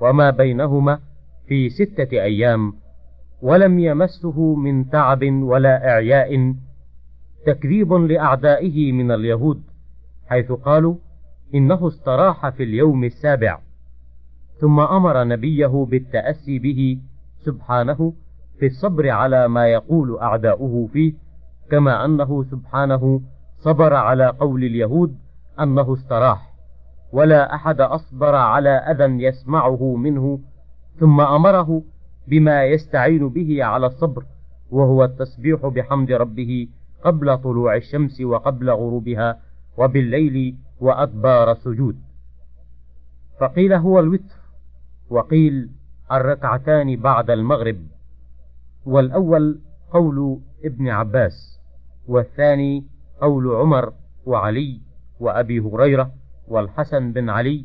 وما 0.00 0.30
بينهما 0.30 1.00
في 1.46 1.68
ستة 1.68 2.12
أيام 2.12 2.72
ولم 3.42 3.78
يمسه 3.78 4.54
من 4.54 4.90
تعب 4.90 5.22
ولا 5.24 5.90
إعياء 5.90 6.54
تكذيب 7.46 7.92
لأعدائه 7.92 8.92
من 8.92 9.10
اليهود 9.10 9.62
حيث 10.26 10.52
قالوا 10.52 10.94
إنه 11.54 11.88
استراح 11.88 12.48
في 12.48 12.62
اليوم 12.62 13.04
السابع. 13.04 13.58
ثم 14.60 14.80
أمر 14.80 15.24
نبيه 15.24 15.86
بالتأسي 15.90 16.58
به 16.58 16.98
سبحانه 17.44 18.12
في 18.58 18.66
الصبر 18.66 19.10
على 19.10 19.48
ما 19.48 19.66
يقول 19.68 20.18
أعداؤه 20.18 20.88
فيه 20.92 21.14
كما 21.70 22.04
أنه 22.04 22.44
سبحانه 22.44 23.20
صبر 23.58 23.94
على 23.94 24.26
قول 24.26 24.64
اليهود 24.64 25.18
أنه 25.60 25.94
استراح 25.94 26.52
ولا 27.12 27.54
أحد 27.54 27.80
أصبر 27.80 28.34
على 28.34 28.70
أذى 28.70 29.24
يسمعه 29.24 29.96
منه 29.96 30.40
ثم 31.00 31.20
أمره 31.20 31.82
بما 32.28 32.64
يستعين 32.64 33.28
به 33.28 33.64
على 33.64 33.86
الصبر 33.86 34.24
وهو 34.70 35.04
التسبيح 35.04 35.66
بحمد 35.66 36.12
ربه 36.12 36.68
قبل 37.04 37.38
طلوع 37.38 37.76
الشمس 37.76 38.20
وقبل 38.20 38.70
غروبها 38.70 39.40
وبالليل 39.78 40.56
وأدبار 40.80 41.52
السجود. 41.52 41.96
فقيل 43.40 43.72
هو 43.72 44.00
الوتر 44.00 44.34
وقيل 45.10 45.70
الركعتان 46.12 46.96
بعد 46.96 47.30
المغرب. 47.30 47.86
والأول 48.86 49.60
قول 49.90 50.40
ابن 50.64 50.88
عباس 50.88 51.60
والثاني 52.08 52.84
قول 53.20 53.54
عمر 53.54 53.92
وعلي 54.26 54.80
وأبي 55.20 55.60
هريرة 55.60 56.12
والحسن 56.48 57.12
بن 57.12 57.30
علي 57.30 57.64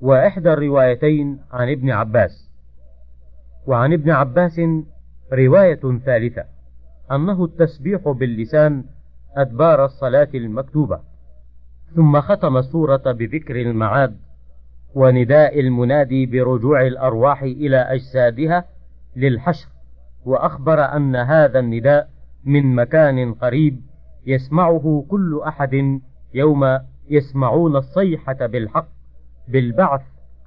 وإحدى 0.00 0.52
الروايتين 0.52 1.38
عن 1.52 1.70
ابن 1.70 1.90
عباس. 1.90 2.50
وعن 3.66 3.92
ابن 3.92 4.10
عباس 4.10 4.60
رواية 5.32 5.98
ثالثة 6.04 6.44
أنه 7.12 7.44
التسبيح 7.44 8.08
باللسان 8.08 8.84
أدبار 9.36 9.84
الصلاة 9.84 10.28
المكتوبة. 10.34 11.00
ثم 11.96 12.20
ختم 12.20 12.56
السورة 12.56 13.12
بذكر 13.12 13.60
المعاد 13.60 14.16
ونداء 14.94 15.60
المنادي 15.60 16.26
برجوع 16.26 16.86
الأرواح 16.86 17.42
إلى 17.42 17.76
أجسادها 17.76 18.64
للحشر 19.16 19.68
وأخبر 20.24 20.80
أن 20.80 21.16
هذا 21.16 21.58
النداء 21.58 22.08
من 22.44 22.74
مكان 22.74 23.34
قريب 23.34 23.80
يسمعه 24.26 25.04
كل 25.08 25.40
أحد 25.46 26.00
يوم 26.36 26.78
يسمعون 27.10 27.76
الصيحة 27.76 28.46
بالحق 28.46 28.88
بالبعث 29.48 30.02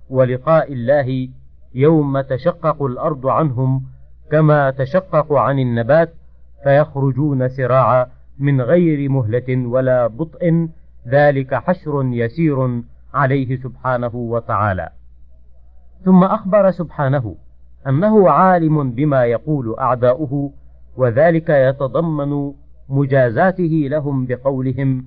ولقاء 0.10 0.74
الله 0.74 1.30
يوم 1.74 2.22
تشقق 2.22 2.84
الأرض 2.84 3.28
عنهم 3.28 3.84
كما 4.32 4.72
تشقق 4.72 5.34
عن 5.34 5.60
النبات 5.60 6.14
فيخرجون 6.64 7.50
سراعا 7.50 8.08
من 8.40 8.62
غير 8.62 9.10
مهلة 9.10 9.68
ولا 9.68 10.08
بطء 10.08 10.68
ذلك 11.08 11.56
حشر 11.56 12.02
يسير 12.06 12.82
عليه 13.14 13.56
سبحانه 13.56 14.16
وتعالى. 14.16 14.90
ثم 16.06 16.24
أخبر 16.24 16.72
سبحانه 16.72 17.36
أنه 17.88 18.30
عالم 18.30 18.92
بما 18.92 19.26
يقول 19.26 19.76
أعداؤه 19.80 20.52
وذلك 20.98 21.50
يتضمن 21.50 22.54
مجازاته 22.90 23.88
لهم 23.92 24.26
بقولهم 24.26 25.06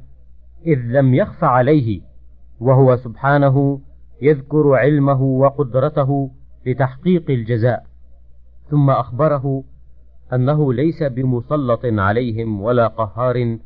إذ 0.66 0.78
لم 0.78 1.14
يخف 1.14 1.44
عليه 1.44 2.00
وهو 2.60 2.96
سبحانه 2.96 3.80
يذكر 4.22 4.74
علمه 4.74 5.22
وقدرته 5.22 6.30
لتحقيق 6.66 7.30
الجزاء. 7.30 7.86
ثم 8.70 8.90
أخبره 8.90 9.64
أنه 10.32 10.72
ليس 10.72 11.02
بمسلط 11.02 11.80
عليهم 11.84 12.60
ولا 12.60 12.86
قهار 12.86 13.58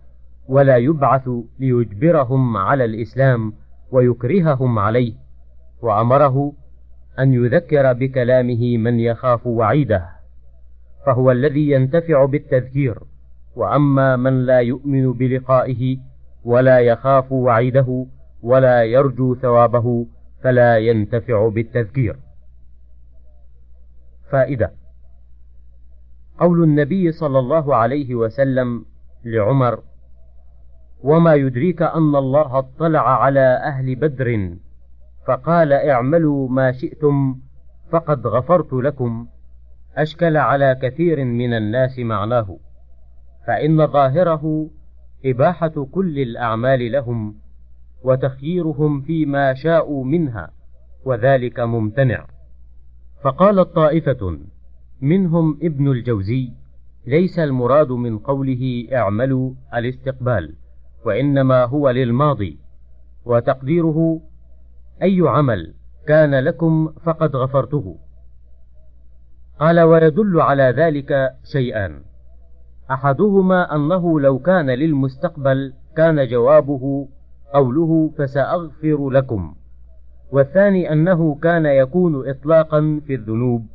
ولا 0.48 0.76
يبعث 0.76 1.28
ليجبرهم 1.58 2.56
على 2.56 2.84
الإسلام 2.84 3.52
ويكرههم 3.92 4.78
عليه. 4.78 5.14
وأمره 5.82 6.52
أن 7.18 7.34
يذكر 7.34 7.92
بكلامه 7.92 8.76
من 8.76 9.00
يخاف 9.00 9.46
وعيده 9.46 10.08
فهو 11.06 11.30
الذي 11.30 11.70
ينتفع 11.70 12.24
بالتذكير. 12.24 12.98
وأما 13.56 14.16
من 14.16 14.46
لا 14.46 14.60
يؤمن 14.60 15.12
بلقائه 15.12 15.98
ولا 16.46 16.78
يخاف 16.80 17.32
وعيده 17.32 18.06
ولا 18.42 18.84
يرجو 18.84 19.34
ثوابه 19.34 20.06
فلا 20.42 20.78
ينتفع 20.78 21.48
بالتذكير. 21.48 22.16
فائدة 24.30 24.72
قول 26.38 26.62
النبي 26.62 27.12
صلى 27.12 27.38
الله 27.38 27.76
عليه 27.76 28.14
وسلم 28.14 28.84
لعمر 29.24 29.82
وما 31.02 31.34
يدريك 31.34 31.82
أن 31.82 32.16
الله 32.16 32.58
اطلع 32.58 33.22
على 33.24 33.60
أهل 33.64 33.94
بدر 33.94 34.56
فقال 35.26 35.72
اعملوا 35.72 36.48
ما 36.48 36.72
شئتم 36.72 37.38
فقد 37.90 38.26
غفرت 38.26 38.72
لكم 38.72 39.26
أشكل 39.96 40.36
على 40.36 40.78
كثير 40.82 41.24
من 41.24 41.54
الناس 41.54 41.98
معناه 41.98 42.58
فإن 43.46 43.86
ظاهره 43.86 44.70
إباحة 45.30 45.86
كل 45.92 46.18
الأعمال 46.18 46.92
لهم 46.92 47.34
وتخييرهم 48.04 49.00
فيما 49.00 49.54
شاءوا 49.54 50.04
منها 50.04 50.50
وذلك 51.04 51.60
ممتنع. 51.60 52.26
فقالت 53.22 53.68
طائفة 53.74 54.38
منهم 55.00 55.58
ابن 55.62 55.90
الجوزي 55.90 56.52
ليس 57.06 57.38
المراد 57.38 57.92
من 57.92 58.18
قوله 58.18 58.88
اعملوا 58.92 59.52
الاستقبال 59.74 60.54
وإنما 61.04 61.64
هو 61.64 61.90
للماضي 61.90 62.58
وتقديره 63.24 64.20
أي 65.02 65.20
عمل 65.20 65.74
كان 66.08 66.34
لكم 66.34 66.92
فقد 67.04 67.36
غفرته. 67.36 67.98
قال 69.60 69.80
ويدل 69.80 70.40
على 70.40 70.74
ذلك 70.76 71.30
شيئان 71.52 72.02
أحدهما 72.90 73.74
أنه 73.74 74.20
لو 74.20 74.38
كان 74.38 74.70
للمستقبل 74.70 75.72
كان 75.96 76.28
جوابه 76.28 77.08
قوله 77.54 78.10
فسأغفر 78.18 79.10
لكم 79.10 79.54
والثاني 80.32 80.92
أنه 80.92 81.34
كان 81.34 81.66
يكون 81.66 82.28
إطلاقا 82.28 83.00
في 83.06 83.14
الذنوب 83.14 83.66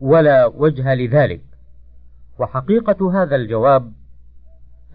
ولا 0.00 0.46
وجه 0.46 0.94
لذلك. 0.94 1.40
وحقيقة 2.38 3.22
هذا 3.22 3.36
الجواب 3.36 3.92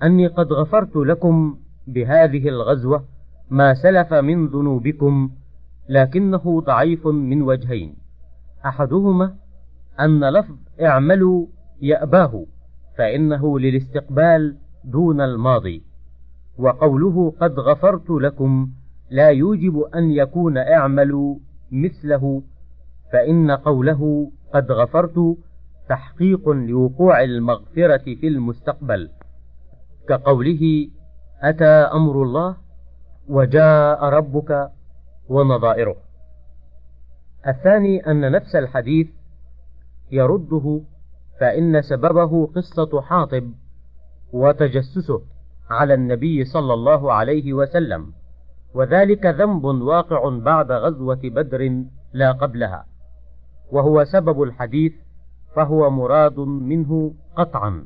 أني 0.04 0.28
قد 0.28 0.54
غفرت 0.54 0.96
لكم 0.96 1.58
بهذه 1.88 2.50
الغزوة 2.50 3.04
ما 3.50 3.74
سلف 3.74 4.14
من 4.14 4.48
ذنوبكم 4.48 5.32
لكنه 5.90 6.62
ضعيف 6.62 7.08
من 7.08 7.42
وجهين. 7.42 7.96
أحدهما 8.66 9.36
أن 10.00 10.30
لفظ 10.30 10.56
اعملوا 10.82 11.48
يأباه. 11.82 12.46
فإنه 12.98 13.60
للاستقبال 13.60 14.58
دون 14.84 15.22
الماضي 15.22 15.84
وقوله 16.58 17.34
قد 17.42 17.60
غفرت 17.60 18.10
لكم 18.10 18.70
لا 19.10 19.30
يوجب 19.30 19.80
أن 19.96 20.12
يكون 20.12 20.58
اعملوا 20.58 21.36
مثله 21.72 22.42
فإن 23.12 23.52
قوله 23.52 24.32
قد 24.54 24.72
غفرت 24.72 25.38
تحقيق 25.90 26.50
لوقوع 26.50 27.24
المغفرة 27.24 27.98
في 27.98 28.28
المستقبل. 28.28 29.10
كقوله 30.10 30.88
أتى 31.42 31.66
أمر 31.66 32.24
الله 32.24 32.56
وجاء 33.28 34.04
ربك 34.06 34.72
ونظائره. 35.30 35.96
الثاني 37.48 38.12
أن 38.12 38.32
نفس 38.32 38.56
الحديث 38.56 39.08
يرده 40.12 40.82
فإن 41.40 41.82
سببه 41.82 42.48
قصة 42.56 43.02
حاطب 43.02 43.52
وتجسسه 44.34 45.22
على 45.70 45.94
النبي 45.94 46.46
صلى 46.46 46.74
الله 46.74 47.14
عليه 47.14 47.54
وسلم 47.54 48.14
وذلك 48.74 49.26
ذنب 49.26 49.64
واقع 49.64 50.30
بعد 50.30 50.72
غزوة 50.72 51.20
بدر 51.24 51.84
لا 52.14 52.32
قبلها 52.32 52.86
وهو 53.72 54.04
سبب 54.04 54.44
الحديث 54.44 54.94
فهو 55.56 55.90
مراد 55.90 56.40
منه 56.40 57.14
قطعا. 57.36 57.86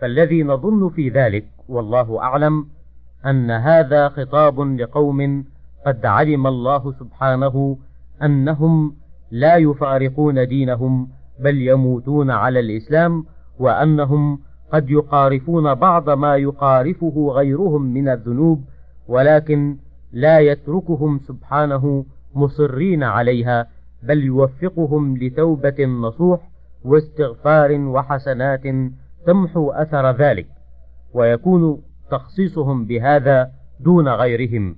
فالذي 0.00 0.42
نظن 0.42 0.88
في 0.88 1.08
ذلك 1.08 1.46
والله 1.68 2.22
أعلم 2.22 2.66
أن 3.26 3.50
هذا 3.50 4.08
خطاب 4.08 4.60
لقوم 4.60 5.44
قد 5.86 6.06
علم 6.06 6.46
الله 6.46 6.92
سبحانه 6.92 7.78
أنهم 8.22 8.96
لا 9.30 9.56
يفارقون 9.56 10.48
دينهم 10.48 11.08
بل 11.40 11.62
يموتون 11.62 12.30
على 12.30 12.60
الإسلام 12.60 13.24
وأنهم 13.58 14.38
قد 14.72 14.90
يقارفون 14.90 15.74
بعض 15.74 16.10
ما 16.10 16.36
يقارفه 16.36 17.32
غيرهم 17.34 17.82
من 17.82 18.08
الذنوب 18.08 18.64
ولكن 19.08 19.76
لا 20.12 20.40
يتركهم 20.40 21.18
سبحانه 21.18 22.04
مصرين 22.34 23.02
عليها 23.02 23.66
بل 24.02 24.24
يوفقهم 24.24 25.16
لتوبة 25.16 25.84
نصوح 25.84 26.40
واستغفار 26.84 27.72
وحسنات 27.72 28.62
تمحو 29.26 29.70
أثر 29.70 30.10
ذلك 30.10 30.46
ويكون 31.14 31.82
تخصيصهم 32.10 32.84
بهذا 32.84 33.50
دون 33.80 34.08
غيرهم 34.08 34.76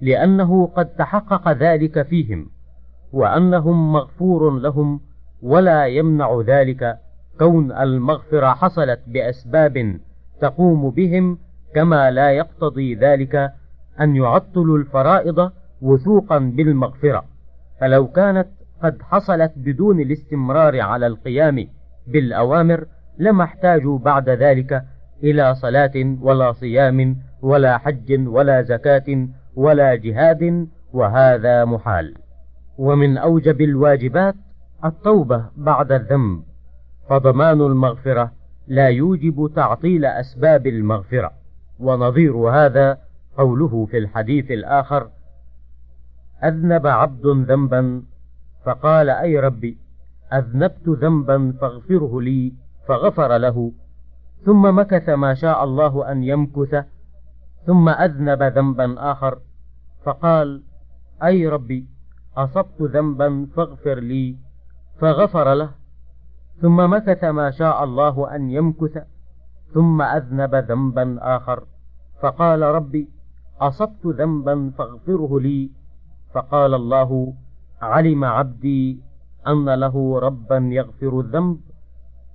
لأنه 0.00 0.66
قد 0.66 0.86
تحقق 0.86 1.52
ذلك 1.52 2.02
فيهم 2.02 2.46
وأنهم 3.12 3.92
مغفور 3.92 4.58
لهم 4.58 5.00
ولا 5.44 5.86
يمنع 5.86 6.42
ذلك 6.46 6.98
كون 7.38 7.72
المغفرة 7.72 8.46
حصلت 8.46 9.00
بأسباب 9.06 9.98
تقوم 10.40 10.90
بهم 10.90 11.38
كما 11.74 12.10
لا 12.10 12.30
يقتضي 12.30 12.94
ذلك 12.94 13.52
أن 14.00 14.16
يعطلوا 14.16 14.78
الفرائض 14.78 15.50
وثوقا 15.82 16.38
بالمغفرة. 16.38 17.24
فلو 17.80 18.06
كانت 18.06 18.48
قد 18.82 19.02
حصلت 19.02 19.52
بدون 19.56 20.00
الاستمرار 20.00 20.80
على 20.80 21.06
القيام 21.06 21.66
بالأوامر 22.06 22.84
لما 23.18 23.44
احتاجوا 23.44 23.98
بعد 23.98 24.28
ذلك 24.28 24.84
إلى 25.22 25.54
صلاة 25.54 26.16
ولا 26.20 26.52
صيام 26.52 27.16
ولا 27.42 27.78
حج 27.78 28.28
ولا 28.28 28.62
زكاة 28.62 29.28
ولا 29.56 29.94
جهاد 29.94 30.68
وهذا 30.92 31.64
محال. 31.64 32.14
ومن 32.78 33.18
أوجب 33.18 33.60
الواجبات 33.60 34.34
التوبة 34.84 35.44
بعد 35.56 35.92
الذنب. 35.92 36.42
فضمان 37.08 37.60
المغفرة 37.60 38.32
لا 38.68 38.88
يوجب 38.88 39.50
تعطيل 39.56 40.04
أسباب 40.04 40.66
المغفرة. 40.66 41.32
ونظير 41.80 42.36
هذا 42.36 42.98
قوله 43.36 43.86
في 43.86 43.98
الحديث 43.98 44.50
الآخر 44.50 45.08
أذنب 46.44 46.86
عبد 46.86 47.26
ذنبا 47.26 48.02
فقال 48.64 49.10
أي 49.10 49.40
ربي 49.40 49.78
أذنبت 50.32 50.88
ذنبا 50.88 51.54
فاغفره 51.60 52.20
لي 52.20 52.52
فغفر 52.88 53.36
له. 53.36 53.72
ثم 54.44 54.78
مكث 54.78 55.08
ما 55.08 55.34
شاء 55.34 55.64
الله 55.64 56.12
أن 56.12 56.24
يمكث 56.24 56.84
ثم 57.66 57.88
أذنب 57.88 58.42
ذنبا 58.42 58.94
آخر 59.12 59.38
فقال 60.04 60.62
أي 61.22 61.48
ربي 61.48 61.86
أصبت 62.36 62.82
ذنبا 62.82 63.46
فاغفر 63.56 64.00
لي 64.00 64.36
فغفر 65.00 65.54
له. 65.54 65.70
ثم 66.60 66.92
مكث 66.92 67.24
ما 67.24 67.50
شاء 67.50 67.84
الله 67.84 68.34
أن 68.34 68.50
يمكث 68.50 68.98
ثم 69.74 70.02
أذنب 70.02 70.54
ذنبا 70.54 71.18
آخر. 71.20 71.64
فقال 72.22 72.62
ربي 72.62 73.08
أصبت 73.60 74.06
ذنبا 74.06 74.70
فاغفره 74.78 75.40
لي. 75.40 75.70
فقال 76.34 76.74
الله 76.74 77.34
علم 77.82 78.24
عبدي 78.24 79.00
أن 79.46 79.74
له 79.74 80.18
ربا 80.18 80.56
يغفر 80.56 81.20
الذنب 81.20 81.60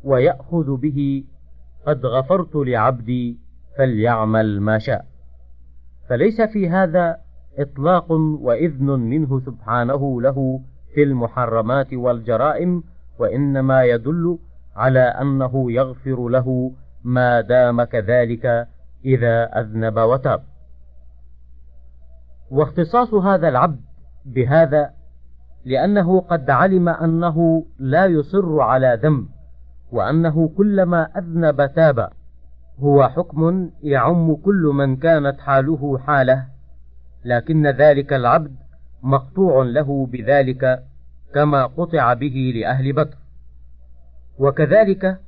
ويأخذ 0.04 0.78
به. 0.78 1.24
قد 1.88 2.06
غفرت 2.06 2.56
لعبدي 2.56 3.40
فليعمل 3.78 4.62
ما 4.62 4.78
شاء. 4.78 5.06
فليس 6.10 6.42
في 6.42 6.70
هذا 6.70 7.18
إطلاق 7.58 8.12
وإذن 8.42 8.86
منه 8.86 9.40
سبحانه 9.40 10.22
له 10.22 10.62
في 10.94 11.04
المحرمات 11.04 11.94
والجرائم 11.94 12.84
وإنما 13.20 13.84
يدل 13.84 14.40
على 14.76 15.00
أنه 15.00 15.72
يغفر 15.72 16.28
له 16.30 16.72
ما 17.04 17.42
دام 17.42 17.84
كذلك 17.84 18.68
إذا 19.06 19.44
أذنب 19.44 19.98
وتاب. 19.98 20.44
واختصاص 22.52 23.14
هذا 23.14 23.50
العبد 23.50 23.82
بهذا 24.26 24.92
لأنه 25.66 26.22
قد 26.22 26.50
علم 26.50 26.90
أنه 26.90 27.66
لا 27.80 28.06
يصر 28.06 28.62
على 28.62 29.00
ذنب 29.04 29.28
وأنه 29.92 30.48
كلما 30.58 31.04
أذنب 31.18 31.66
تاب 31.76 32.10
هو 32.80 33.10
حكم 33.10 33.70
يعم 33.84 34.36
كل 34.36 34.72
من 34.74 34.96
كانت 34.96 35.40
حاله 35.40 35.98
حالة 35.98 36.46
لكن 37.26 37.68
ذلك 37.68 38.14
العبد 38.14 38.56
مقطوع 39.04 39.64
له 39.64 40.06
بذلك 40.12 40.84
كما 41.34 41.66
قطع 41.66 42.14
به 42.14 42.54
لأهل 42.56 42.94
بدر. 42.94 43.16
وكذلك 44.40 45.20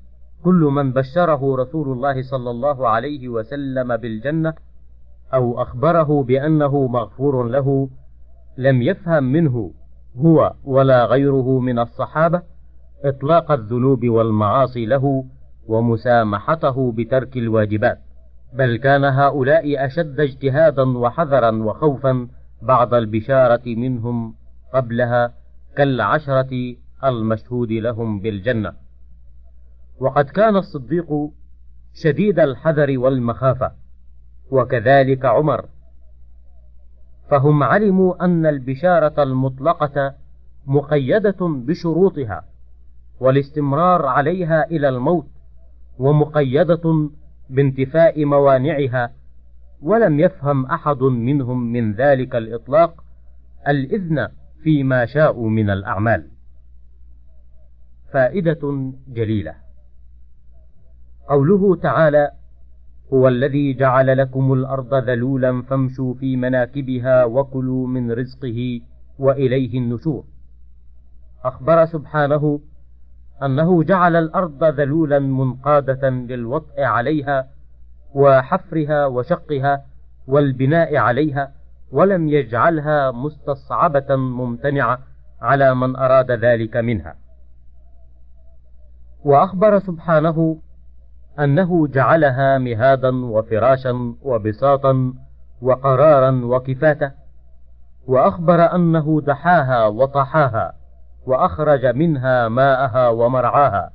كل 0.44 0.70
من 0.74 0.94
بشره 0.94 1.56
رسول 1.56 1.92
الله 1.92 2.22
صلى 2.22 2.50
الله 2.50 2.90
عليه 2.90 3.30
وسلم 3.30 3.98
بالجنة 3.98 4.54
أو 5.34 5.62
أخبره 5.62 6.24
بأنه 6.24 6.88
مغفور 6.88 7.48
له 7.48 7.90
لم 8.58 8.82
يفهم 8.82 9.24
منه 9.24 9.72
هو 10.18 10.54
ولا 10.64 11.06
غيره 11.06 11.60
من 11.60 11.80
الصحابة 11.80 12.42
إطلاق 13.06 13.52
الذنوب 13.52 14.06
والمعاصي 14.06 14.86
له 14.86 15.26
ومسامحته 15.68 16.92
بترك 16.92 17.38
الواجبات. 17.38 18.00
بل 18.54 18.78
كان 18.78 19.04
هؤلاء 19.04 19.86
أشد 19.86 20.20
اجتهادا 20.20 20.98
وحذرا 20.98 21.52
وخوفا 21.52 22.28
بعد 22.62 22.94
البشارة 22.94 23.62
منهم 23.66 24.36
قبلها 24.74 25.34
كالعشرة 25.78 26.76
المشهود 27.04 27.72
لهم 27.72 28.20
بالجنة. 28.20 28.74
وقد 30.00 30.26
كان 30.26 30.56
الصديق 30.56 31.32
شديد 31.94 32.40
الحذر 32.40 33.00
والمخافة 33.00 33.72
وكذلك 34.52 35.26
عمر. 35.26 35.66
فهم 37.30 37.64
علموا 37.64 38.26
أن 38.26 38.46
البشارة 38.46 39.24
المطلقة 39.24 40.14
مقيدة 40.68 41.38
بشروطها 41.42 42.46
والاستمرار 43.20 44.06
عليها 44.06 44.66
إلى 44.66 44.90
الموت 44.90 45.28
ومقيدة 46.00 47.10
بانتفاء 47.50 48.26
موانعها 48.26 49.12
ولم 49.82 50.20
يفهم 50.20 50.66
أحد 50.66 51.04
منهم 51.04 51.72
من 51.72 51.94
ذلك 51.94 52.36
الإطلاق 52.36 53.04
الإذن 53.68 54.28
فيما 54.64 55.06
شاءوا 55.06 55.50
من 55.50 55.70
الأعمال. 55.70 56.28
فائدة 58.14 58.92
جليلة. 59.08 59.56
قوله 61.30 61.76
تعالى 61.76 62.32
هو 63.14 63.28
الذي 63.28 63.74
جعل 63.74 64.18
لكم 64.18 64.54
الأرض 64.54 64.94
ذلولا 64.94 65.62
فامشوا 65.62 66.14
في 66.14 66.36
مناكبها 66.36 67.26
وكلوا 67.26 67.88
من 67.88 68.12
رزقه 68.12 68.82
وإليه 69.20 69.80
النشور. 69.80 70.24
أخبر 71.44 71.86
سبحانه 71.86 72.60
أنه 73.44 73.84
جعل 73.84 74.16
الأرض 74.16 74.64
ذلولا 74.64 75.20
منقادة 75.20 76.10
للوطء 76.10 76.82
عليها 76.82 77.48
وحفرها 78.14 79.06
وشقها 79.06 79.86
والبناء 80.28 80.98
عليها 80.98 81.52
ولم 81.92 82.30
يجعلها 82.30 83.12
مستصعبة 83.12 84.16
ممتنعة 84.16 85.00
على 85.42 85.76
من 85.76 85.96
أراد 85.96 86.32
ذلك 86.32 86.78
منها. 86.78 87.16
وأخبر 89.24 89.80
سبحانه 89.80 90.58
أنه 91.40 91.88
جعلها 91.88 92.58
مهادا 92.58 93.26
وفراشا 93.26 94.16
وبساطا 94.22 95.14
وقرارا 95.62 96.46
وكفاته 96.46 97.12
وأخبر 98.08 98.76
أنه 98.76 99.22
دحاها 99.26 99.88
وطحاها 99.88 100.74
وأخرج 101.26 101.86
منها 101.86 102.48
ماءها 102.48 103.10
ومرعاها 103.10 103.92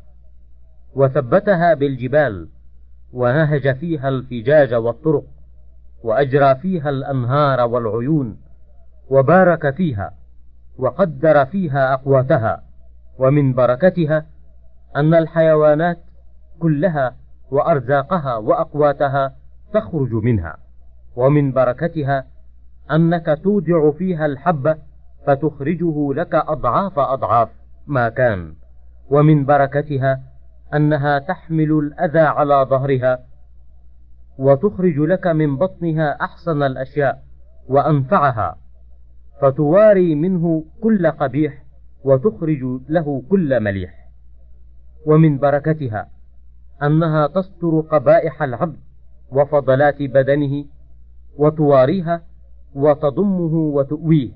وثبتها 0.95 1.75
بالجبال 1.75 2.49
ونهج 3.13 3.77
فيها 3.77 4.09
الفجاج 4.09 4.75
والطرق 4.75 5.25
وأجرى 6.05 6.55
فيها 6.55 6.91
الأنهار 6.91 7.61
والعيون 7.61 8.37
وبارك 9.11 9.75
فيها 9.75 10.13
وقدر 10.79 11.45
فيها 11.45 11.95
أقواتها 11.95 12.63
ومن 13.19 13.53
بركتها 13.53 14.27
أن 14.97 15.15
الحيوانات 15.15 15.99
كلها 16.59 17.17
وأرزاقها 17.51 18.37
وأقواتها 18.37 19.35
تخرج 19.73 20.13
منها 20.13 20.57
ومن 21.17 21.53
بركتها 21.53 22.27
أنك 22.91 23.41
تودع 23.45 23.91
فيها 23.91 24.27
الحب 24.27 24.77
فتخرجه 25.27 26.13
لك 26.15 26.35
أضعاف 26.35 26.99
أضعاف 26.99 27.49
ما 27.87 28.09
كان 28.09 28.55
ومن 29.11 29.45
بركتها 29.45 30.21
أنها 30.75 31.19
تحمل 31.19 31.73
الأذى 31.73 32.21
على 32.21 32.67
ظهرها 32.71 33.19
وتخرج 34.39 34.99
لك 34.99 35.27
من 35.27 35.57
بطنها 35.57 36.11
أحسن 36.21 36.63
الأشياء 36.63 37.23
وأنفعها 37.69 38.59
فتواري 39.41 40.15
منه 40.15 40.65
كل 40.83 41.11
قبيح 41.11 41.63
وتخرج 42.05 42.81
له 42.89 43.23
كل 43.31 43.61
مليح. 43.61 44.07
ومن 45.07 45.39
بركتها 45.39 46.09
أنها 46.83 47.27
تستر 47.27 47.81
قبائح 47.81 48.43
العبد 48.43 48.77
وفضلات 49.33 50.03
بدنه 50.03 50.65
وتواريها 51.39 52.23
وتضمه 52.75 53.55
وتؤويه 53.55 54.31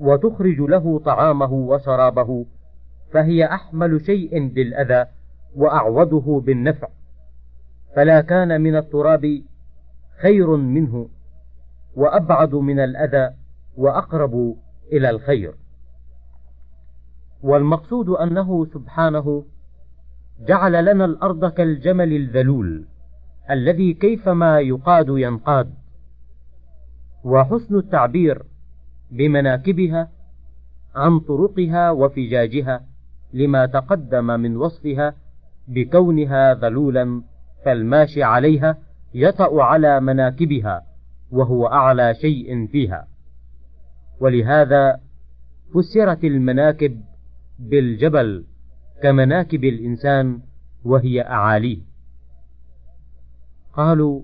وتخرج 0.00 0.60
له 0.60 0.98
طعامه 0.98 1.52
وشرابه 1.52 2.46
فهي 3.12 3.44
أحمل 3.44 4.00
شيء 4.06 4.38
للأذى 4.38 5.06
وأعوده 5.56 6.42
بالنفع 6.46 6.88
فلا 7.96 8.20
كان 8.20 8.60
من 8.60 8.76
التراب 8.76 9.42
خير 10.22 10.56
منه 10.56 11.08
وأبعد 11.96 12.54
من 12.54 12.80
الأذى 12.80 13.34
وأقرب 13.76 14.56
إلى 14.92 15.10
الخير. 15.10 15.54
والمقصود 17.42 18.08
أنه 18.08 18.66
سبحانه 18.66 19.44
جعل 20.46 20.84
لنا 20.84 21.04
الأرض 21.04 21.52
كالجمل 21.52 22.12
الذلول 22.12 22.84
الذي 23.50 23.94
كيفما 23.94 24.60
يقاد 24.60 25.06
ينقاد. 25.08 25.74
وحسن 27.24 27.76
التعبير 27.78 28.42
بمناكبها 29.10 30.08
عن 30.94 31.20
طرقها 31.20 31.90
وفجاجها 31.90 32.84
لما 33.32 33.66
تقدم 33.66 34.26
من 34.26 34.56
وصفها 34.56 35.14
بكونها 35.68 36.54
ذلولا 36.54 37.22
فالماشي 37.64 38.22
عليها 38.22 38.78
يطأ 39.14 39.62
على 39.62 40.00
مناكبها 40.00 40.82
وهو 41.30 41.66
أعلى 41.66 42.14
شيء 42.14 42.66
فيها. 42.66 43.08
ولهذا 44.20 45.00
فسرت 45.74 46.24
المناكب 46.24 47.00
بالجبل 47.58 48.44
كمناكب 49.02 49.64
الإنسان 49.64 50.40
وهي 50.84 51.22
أعاليه. 51.22 51.78
قالوا 53.72 54.22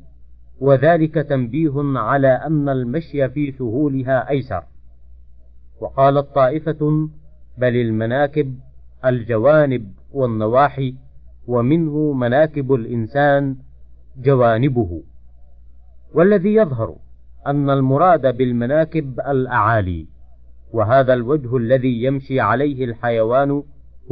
وذلك 0.60 1.14
تنبيه 1.14 1.72
على 1.76 2.28
أن 2.28 2.68
المشي 2.68 3.28
في 3.28 3.52
سهولها 3.52 4.30
أيسر. 4.30 4.64
وقالت 5.80 6.34
طائفة 6.34 7.08
بل 7.58 7.76
المناكب 7.76 8.58
الجوانب 9.04 9.92
والنواحي 10.12 10.94
ومنه 11.46 12.12
مناكب 12.12 12.72
الإنسان 12.72 13.56
جوانبه. 14.18 15.02
والذي 16.14 16.54
يظهر 16.54 16.94
أن 17.46 17.70
المراد 17.70 18.36
بالمناكب 18.36 19.20
الأعالي 19.20 20.06
وهذا 20.72 21.14
الوجه 21.14 21.56
الذي 21.56 22.02
يمشي 22.04 22.40
عليه 22.40 22.84
الحيوان 22.84 23.62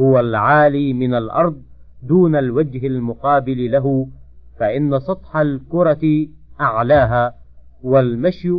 هو 0.01 0.19
العالي 0.19 0.93
من 0.93 1.13
الأرض 1.13 1.61
دون 2.03 2.35
الوجه 2.35 2.87
المقابل 2.87 3.71
له 3.71 4.07
فإن 4.59 4.99
سطح 4.99 5.37
الكرة 5.37 6.27
أعلاها 6.61 7.33
والمشي 7.83 8.51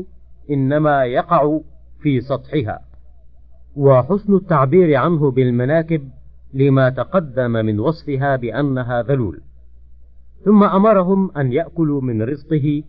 إنما 0.51 1.05
يقع 1.05 1.61
في 2.01 2.21
سطحها. 2.21 2.81
وحسن 3.77 4.35
التعبير 4.35 4.97
عنه 4.97 5.31
بالمناكب 5.31 6.09
لما 6.55 6.91
تقدم 6.91 7.51
من 7.51 7.81
وصفها 7.81 8.37
بأنها 8.37 9.03
ذلول. 9.03 9.41
ثم 10.45 10.65
أمرهم 10.65 11.31
أن 11.37 11.53
يأكلوا 11.53 12.01
من 12.01 12.23
رزقه 12.23 12.83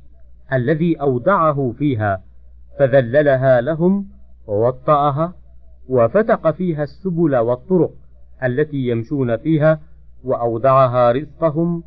الذي 0.54 1.02
أودعه 1.02 1.74
فيها 1.78 2.24
فذللها 2.80 3.62
لهم 3.62 4.08
ووطأها 4.48 5.34
وفتق 5.90 6.52
فيها 6.52 6.84
السبل 6.84 7.36
والطرق 7.36 7.92
التي 8.44 8.78
يمشون 8.78 9.38
فيها 9.38 9.80
وأودعها 10.24 11.12
رزقهم. 11.12 11.84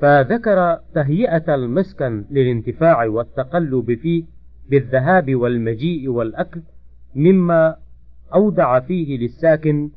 فذكر 0.00 0.78
تهيئة 0.94 1.54
المسكن 1.54 2.24
للانتفاع 2.30 3.06
والتقلب 3.06 3.94
فيه 3.94 4.24
بالذهاب 4.70 5.34
والمجيء 5.34 6.08
والأكل 6.08 6.60
مما 7.14 7.76
أودع 8.34 8.80
فيه 8.80 9.18
للساكن 9.18 9.90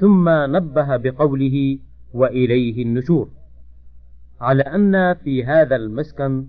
ثم 0.00 0.28
نبه 0.28 0.96
بقوله 0.96 1.78
وإليه 2.14 2.82
النشور. 2.82 3.28
على 4.40 4.62
أن 4.62 5.14
في 5.14 5.44
هذا 5.44 5.76
المسكن 5.76 6.46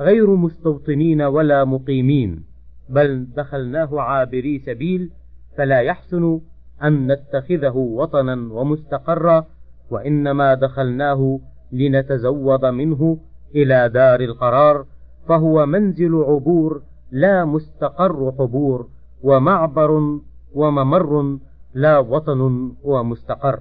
غير 0.00 0.36
مستوطنين 0.36 1.22
ولا 1.22 1.64
مقيمين 1.64 2.44
بل 2.88 3.26
دخلناه 3.36 4.00
عابري 4.00 4.58
سبيل 4.58 5.10
فلا 5.56 5.80
يحسن 5.80 6.40
أن 6.82 7.12
نتخذه 7.12 7.76
وطنا 7.76 8.52
ومستقرا 8.52 9.46
وإنما 9.90 10.54
دخلناه 10.54 11.40
لنتزود 11.72 12.64
منه 12.64 13.18
إلى 13.54 13.88
دار 13.88 14.20
القرار 14.20 14.86
فهو 15.28 15.66
منزل 15.66 16.14
عبور 16.14 16.82
لا 17.10 17.44
مستقر 17.44 18.32
حبور 18.38 18.88
ومعبر 19.22 20.18
وممر 20.54 21.38
لا 21.74 21.98
وطن 21.98 22.72
ومستقر 22.84 23.60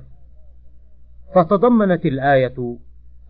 فتضمنت 1.35 2.05
الآية 2.05 2.77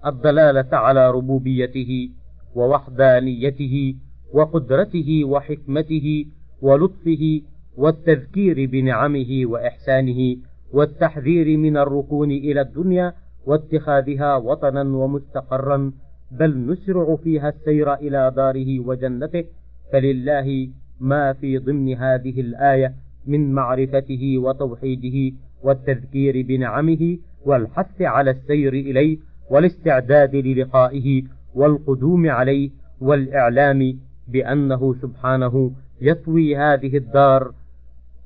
الدلالة 0.06 0.78
على 0.78 1.12
ربوبيته 1.12 2.10
ووحدانيته 2.56 3.96
وقدرته 4.34 5.24
وحكمته 5.26 6.26
ولطفه 6.62 7.42
والتذكير 7.78 8.66
بنعمه 8.66 9.42
وإحسانه 9.46 10.36
والتحذير 10.74 11.58
من 11.58 11.78
الركون 11.78 12.32
إلى 12.32 12.62
الدنيا 12.62 13.14
واتخاذها 13.46 14.36
وطنا 14.36 14.82
ومستقرا 14.82 15.92
بل 16.32 16.72
نسرع 16.72 17.16
فيها 17.16 17.50
السير 17.50 17.94
إلى 17.94 18.34
داره 18.36 18.80
وجنته. 18.80 19.44
فلله 19.92 20.70
ما 21.00 21.34
في 21.34 21.58
ضمن 21.58 21.98
هذه 21.98 22.42
الآية 22.42 22.94
من 23.30 23.52
معرفته 23.54 24.38
وتوحيده 24.38 25.36
والتذكير 25.64 26.46
بنعمه 26.48 27.18
والحث 27.46 28.02
على 28.02 28.32
السير 28.32 28.74
إليه 28.74 29.18
والاستعداد 29.50 30.36
للقائه 30.36 31.24
والقدوم 31.56 32.30
عليه 32.30 32.70
والإعلام 33.02 34.00
بأنه 34.28 34.94
سبحانه 35.02 35.72
يطوي 36.02 36.58
هذه 36.58 36.98
الدار 36.98 37.54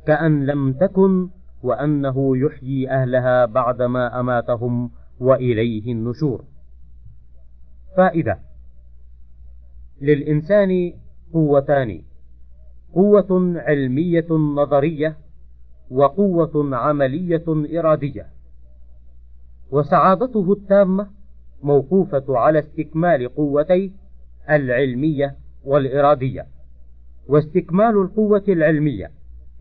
كأن 0.07 0.45
لم 0.45 0.73
تكن 0.73 1.29
وأنه 1.63 2.37
يحيي 2.37 2.89
أهلها 2.89 3.45
بعدما 3.45 4.19
أماتهم 4.19 4.91
وإليه 5.19 5.91
النشور. 5.91 6.43
فائدة 7.97 8.39
للإنسان 10.01 10.93
قوتان 11.33 12.01
قوة 12.93 13.53
علمية 13.55 14.25
نظرية 14.31 15.17
وقوة 15.91 16.75
عملية 16.75 17.43
إرادية. 17.79 18.25
وسعادته 19.71 20.53
التامة 20.53 21.07
موقوفة 21.63 22.23
على 22.29 22.59
استكمال 22.59 23.35
قوتيه 23.35 23.89
العلمية 24.49 25.35
والإرادية. 25.65 26.45
واستكمال 27.27 28.01
القوة 28.01 28.43
العلمية 28.47 29.11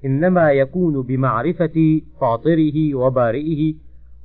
إنما 0.05 0.53
يكون 0.53 1.03
بمعرفة 1.03 2.01
فاطره 2.21 2.95
وبارئه 2.95 3.75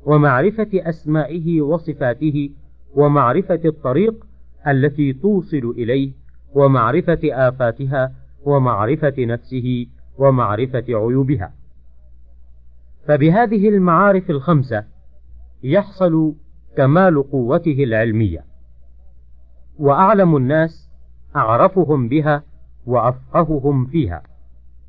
ومعرفة 0.05 0.70
أسمائه 0.74 1.62
وصفاته 1.62 2.49
ومعرفة 2.95 3.60
الطريق 3.66 4.26
التي 4.68 5.14
توصل 5.14 5.74
إليه 5.78 6.12
ومعرفة 6.53 7.20
آفاتها 7.24 8.14
ومعرفة 8.44 9.14
نفسه 9.18 9.86
ومعرفة 10.18 10.86
عيوبها. 10.90 11.54
فبهذه 13.08 13.70
المعارف 13.70 14.30
الخمسة 14.30 14.84
يحصل 15.64 16.34
كمال 16.78 17.32
قوته 17.32 17.84
العلمية. 17.84 18.46
وأعلم 19.80 20.36
الناس 20.38 20.90
أعرفهم 21.36 22.08
بها 22.08 22.44
وأفقههم 22.86 23.86
فيها. 23.86 24.24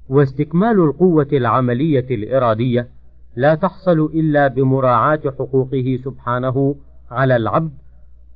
واستكمال 0.09 0.81
القوة 0.81 1.29
العملية 1.33 2.07
الإرادية 2.11 2.89
لا 3.37 3.55
تحصل 3.55 4.01
إلا 4.15 4.49
بمراعاة 4.49 5.21
حقوقه 5.27 5.99
سبحانه 6.05 6.77
على 7.11 7.37
العبد 7.37 7.73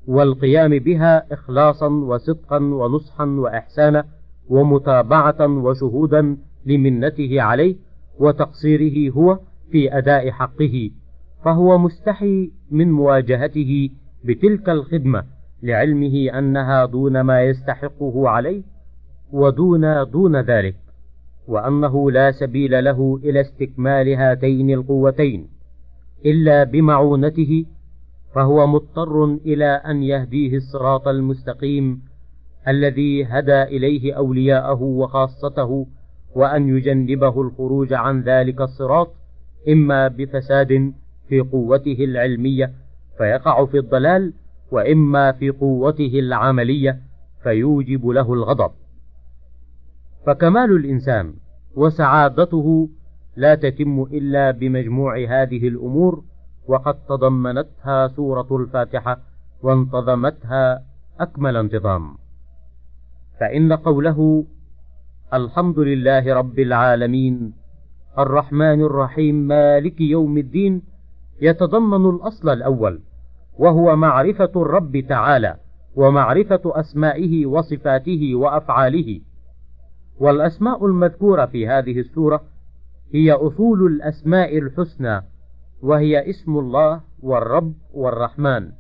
والقيام 0.06 0.78
بها 0.78 1.32
إخلاصا 1.34 1.86
وصدقا 1.88 2.56
ونصحا 2.56 3.24
وإحسانا 3.24 4.04
ومتابعة 4.52 5.40
وشهودا 5.48 6.36
لمنته 6.66 7.42
عليه 7.42 7.76
وتقصيره 8.18 9.12
هو 9.12 9.38
في 9.70 9.98
أداء 9.98 10.30
حقه 10.30 10.90
فهو 11.44 11.78
مستحي 11.78 12.50
من 12.70 12.92
مواجهته 12.92 13.90
بتلك 14.24 14.68
الخدمة 14.68 15.24
لعلمه 15.62 16.38
أنها 16.38 16.84
دون 16.86 17.20
ما 17.20 17.42
يستحقه 17.42 18.28
عليه 18.28 18.62
ودون 19.32 20.04
دون 20.10 20.36
ذلك 20.40 20.76
وأنه 21.48 22.10
لا 22.10 22.30
سبيل 22.30 22.84
له 22.84 23.20
إلى 23.24 23.40
استكمال 23.40 24.08
هاتين 24.08 24.70
القوتين 24.70 25.48
إلا 26.26 26.64
بمعونته 26.64 27.64
فهو 28.34 28.66
مضطر 28.66 29.24
إلى 29.24 29.66
أن 29.66 30.02
يهديه 30.02 30.56
الصراط 30.56 31.08
المستقيم 31.08 32.02
الذي 32.68 33.24
هدى 33.24 33.62
إليه 33.62 34.14
أولياءه 34.14 34.82
وخاصته 34.82 35.86
وأن 36.34 36.68
يجنبه 36.76 37.42
الخروج 37.42 37.92
عن 37.92 38.22
ذلك 38.22 38.60
الصراط 38.60 39.14
إما 39.68 40.08
بفساد 40.08 40.92
في 41.28 41.40
قوته 41.40 41.96
العلمية 42.04 42.72
فيقع 43.18 43.64
في 43.64 43.78
الضلال 43.78 44.32
وإما 44.70 45.32
في 45.32 45.50
قوته 45.50 46.18
العملية 46.18 47.00
فيوجب 47.42 48.06
له 48.06 48.32
الغضب. 48.32 48.70
فكمال 50.26 50.76
الإنسان 50.76 51.34
وسعادته 51.74 52.88
لا 53.36 53.54
تتم 53.54 54.02
إلا 54.02 54.50
بمجموع 54.50 55.16
هذه 55.18 55.68
الأمور 55.68 56.24
وقد 56.68 56.94
تضمنتها 57.08 58.08
سورة 58.08 58.56
الفاتحة 58.56 59.18
وانتظمتها 59.62 60.82
أكمل 61.20 61.56
انتظام. 61.56 62.21
فإن 63.40 63.72
قوله 63.72 64.44
الحمد 65.34 65.78
لله 65.78 66.34
رب 66.34 66.58
العالمين 66.58 67.52
الرحمن 68.18 68.80
الرحيم 68.80 69.34
مالك 69.34 70.00
يوم 70.00 70.38
الدين 70.38 70.82
يتضمن 71.40 72.10
الأصل 72.10 72.48
الأول 72.48 73.00
وهو 73.58 73.96
معرفة 73.96 74.50
الرب 74.56 75.04
تعالى 75.08 75.56
ومعرفة 75.96 76.60
أسمائه 76.64 77.46
وصفاته 77.46 78.34
وأفعاله. 78.34 79.20
والأسماء 80.20 80.86
المذكورة 80.86 81.46
في 81.46 81.68
هذه 81.68 82.00
السورة 82.00 82.42
هي 83.14 83.32
أصول 83.32 83.86
الأسماء 83.86 84.58
الحسنى 84.58 85.20
وهي 85.82 86.30
اسم 86.30 86.58
الله 86.58 87.00
والرب 87.22 87.74
والرحمن. 87.92 88.70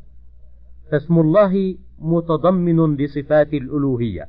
فاسم 0.92 1.18
الله 1.18 1.76
متضمن 1.98 2.96
لصفات 2.96 3.54
الألوهية. 3.54 4.28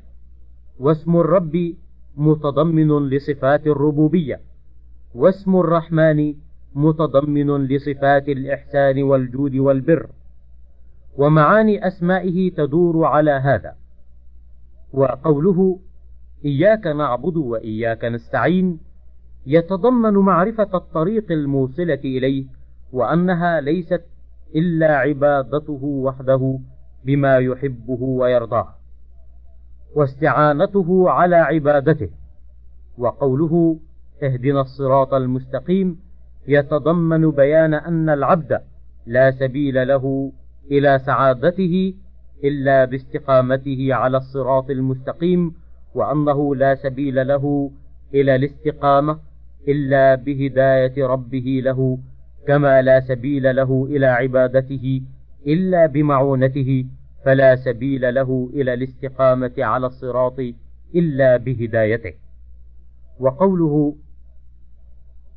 واسم 0.79 1.15
الرب 1.17 1.75
متضمن 2.17 3.09
لصفات 3.09 3.67
الربوبية 3.67 4.39
واسم 5.15 5.55
الرحمن 5.55 6.33
متضمن 6.75 7.67
لصفات 7.67 8.29
الإحسان 8.29 9.03
والجود 9.03 9.55
والبر 9.55 10.07
ومعاني 11.17 11.87
أسمائه 11.87 12.51
تدور 12.51 13.05
على 13.05 13.31
هذا. 13.31 13.75
وقوله 14.93 15.79
إياك 16.45 16.87
نعبد 16.87 17.37
وإياك 17.37 18.05
نستعين 18.05 18.79
يتضمن 19.45 20.13
معرفة 20.13 20.69
الطريق 20.73 21.31
الموصلة 21.31 22.01
إليه 22.05 22.45
وأنها 22.91 23.61
ليست 23.61 24.01
إلا 24.55 24.97
عبادته 24.97 25.79
وحده 25.83 26.59
بما 27.05 27.37
يحبه 27.37 28.01
ويرضاه. 28.01 28.82
واستعانته 29.95 31.09
على 31.09 31.35
عبادته 31.35 32.09
وقوله 32.97 33.77
اهدنا 34.23 34.61
الصراط 34.61 35.13
المستقيم 35.13 35.99
يتضمن 36.47 37.31
بيان 37.31 37.73
أن 37.73 38.09
العبد 38.09 38.59
لا 39.05 39.31
سبيل 39.31 39.87
له 39.87 40.31
إلى 40.71 40.99
سعادته 41.05 41.93
إلا 42.43 42.85
باستقامته 42.85 43.87
على 43.93 44.17
الصراط 44.17 44.69
المستقيم 44.69 45.53
وأنه 45.95 46.55
لا 46.55 46.75
سبيل 46.75 47.27
له 47.27 47.71
إلى 48.13 48.35
الاستقامة 48.35 49.19
إلا 49.67 50.15
بهداية 50.15 51.07
ربه 51.07 51.61
له 51.63 51.97
كما 52.47 52.81
لا 52.81 52.99
سبيل 52.99 53.55
له 53.55 53.87
إلى 53.89 54.05
عبادته 54.05 55.01
إلا 55.47 55.85
بمعونته 55.85 56.85
فلا 57.25 57.55
سبيل 57.55 58.13
له 58.13 58.49
إلى 58.53 58.73
الاستقامة 58.73 59.53
على 59.57 59.87
الصراط 59.87 60.39
إلا 60.95 61.37
بهدايته. 61.37 62.13
وقوله 63.19 63.95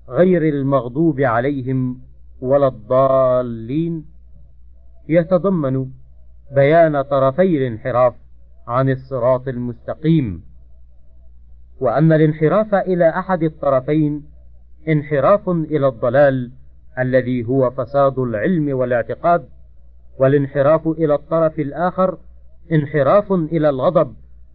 غير 0.08 0.42
المغضوب 0.42 1.20
عليهم 1.20 2.00
ولا 2.40 2.66
الضالين 2.66 4.04
يتضمن 5.08 5.86
بيان 6.54 7.02
طرفي 7.02 7.56
الانحراف 7.58 8.14
عن 8.68 8.90
الصراط 8.90 9.48
المستقيم 9.48 10.42
وأن 11.80 12.12
الانحراف 12.12 12.74
إلى 12.74 13.08
أحد 13.08 13.42
الطرفين 13.42 14.24
انحراف 14.88 15.48
إلى 15.48 15.88
الضلال 15.88 16.52
الذي 16.98 17.44
هو 17.44 17.70
فساد 17.70 18.18
العلم 18.18 18.76
والاعتقاد 18.78 19.48
والانحراف 20.18 20.88
إلى 20.88 21.14
الطرف 21.14 21.58
الآخر 21.58 22.18
انحراف 22.72 23.32
إلى 23.32 23.68
الغضب 23.68 24.14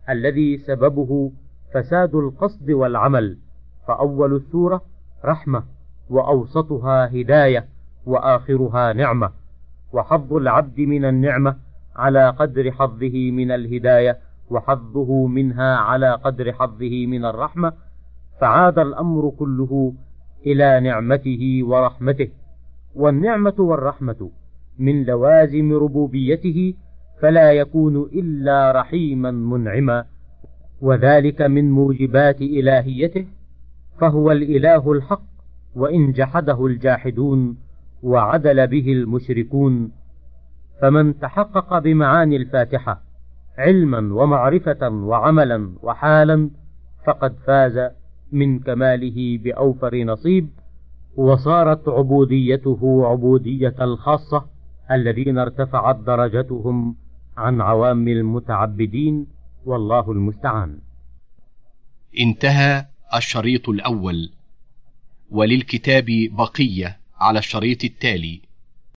الذي 0.09 0.57
سببه 0.57 1.32
فساد 1.74 2.16
القصد 2.16 2.72
والعمل. 2.72 3.38
فأول 3.88 4.36
السورة 4.36 4.82
رحمة 5.26 5.64
وأوسطها 6.09 7.05
هداية 7.05 7.66
وآخرها 8.05 8.93
نعمة. 8.93 9.32
وحظ 9.93 10.34
العبد 10.34 10.80
من 10.80 11.05
النعمة 11.05 11.55
على 11.95 12.30
قدر 12.30 12.72
حظه 12.72 13.32
من 13.32 13.51
الهداية 13.51 14.18
وحظه 14.49 15.28
منها 15.28 15.76
على 15.76 16.14
قدر 16.14 16.53
حظه 16.53 17.05
من 17.05 17.26
الرحمة. 17.26 17.74
فعاد 18.41 18.80
الأمر 18.80 19.30
كله 19.39 19.93
إلى 20.45 20.80
نعمته 20.80 21.59
ورحمته. 21.64 22.30
والنعمة 22.95 23.55
والرحمة 23.59 24.30
من 24.82 25.03
لوازم 25.03 25.73
ربوبيته 25.73 26.73
فلا 27.21 27.51
يكون 27.51 27.97
إلا 27.97 28.71
رحيما 28.71 29.32
منعما 29.32 30.05
وذلك 30.82 31.41
من 31.41 31.71
موجبات 31.71 32.41
إلهيته 32.41 33.25
فهو 33.99 34.32
الإله 34.32 34.91
الحق 34.91 35.23
وإن 35.75 36.11
جحده 36.11 36.65
الجاحدون 36.65 37.57
وعدل 38.03 38.67
به 38.67 38.91
المشركون. 38.91 39.91
فمن 40.82 41.19
تحقق 41.19 41.79
بمعاني 41.79 42.36
الفاتحة 42.36 43.01
علما 43.57 44.15
ومعرفة 44.15 44.89
وعملا 44.89 45.71
وحالا 45.84 46.49
فقد 47.07 47.36
فاز 47.47 47.89
من 48.32 48.59
كماله 48.59 49.39
بأوفر 49.43 50.03
نصيب 50.03 50.49
وصارت 51.15 51.89
عبوديته 51.89 53.01
عبودية 53.05 53.75
الخاصة 53.82 54.45
الذين 54.91 55.37
ارتفعت 55.37 55.95
درجتهم 55.95 56.95
عن 57.37 57.61
عوام 57.61 58.07
المتعبدين 58.07 59.27
والله 59.65 60.11
المستعان. 60.11 60.79
انتهى 62.19 62.85
الشريط 63.15 63.69
الأول. 63.69 64.29
وللكتاب 65.31 66.05
بقية 66.31 66.97
على 67.19 67.39
الشريط 67.39 67.83
التالي. 67.83 68.41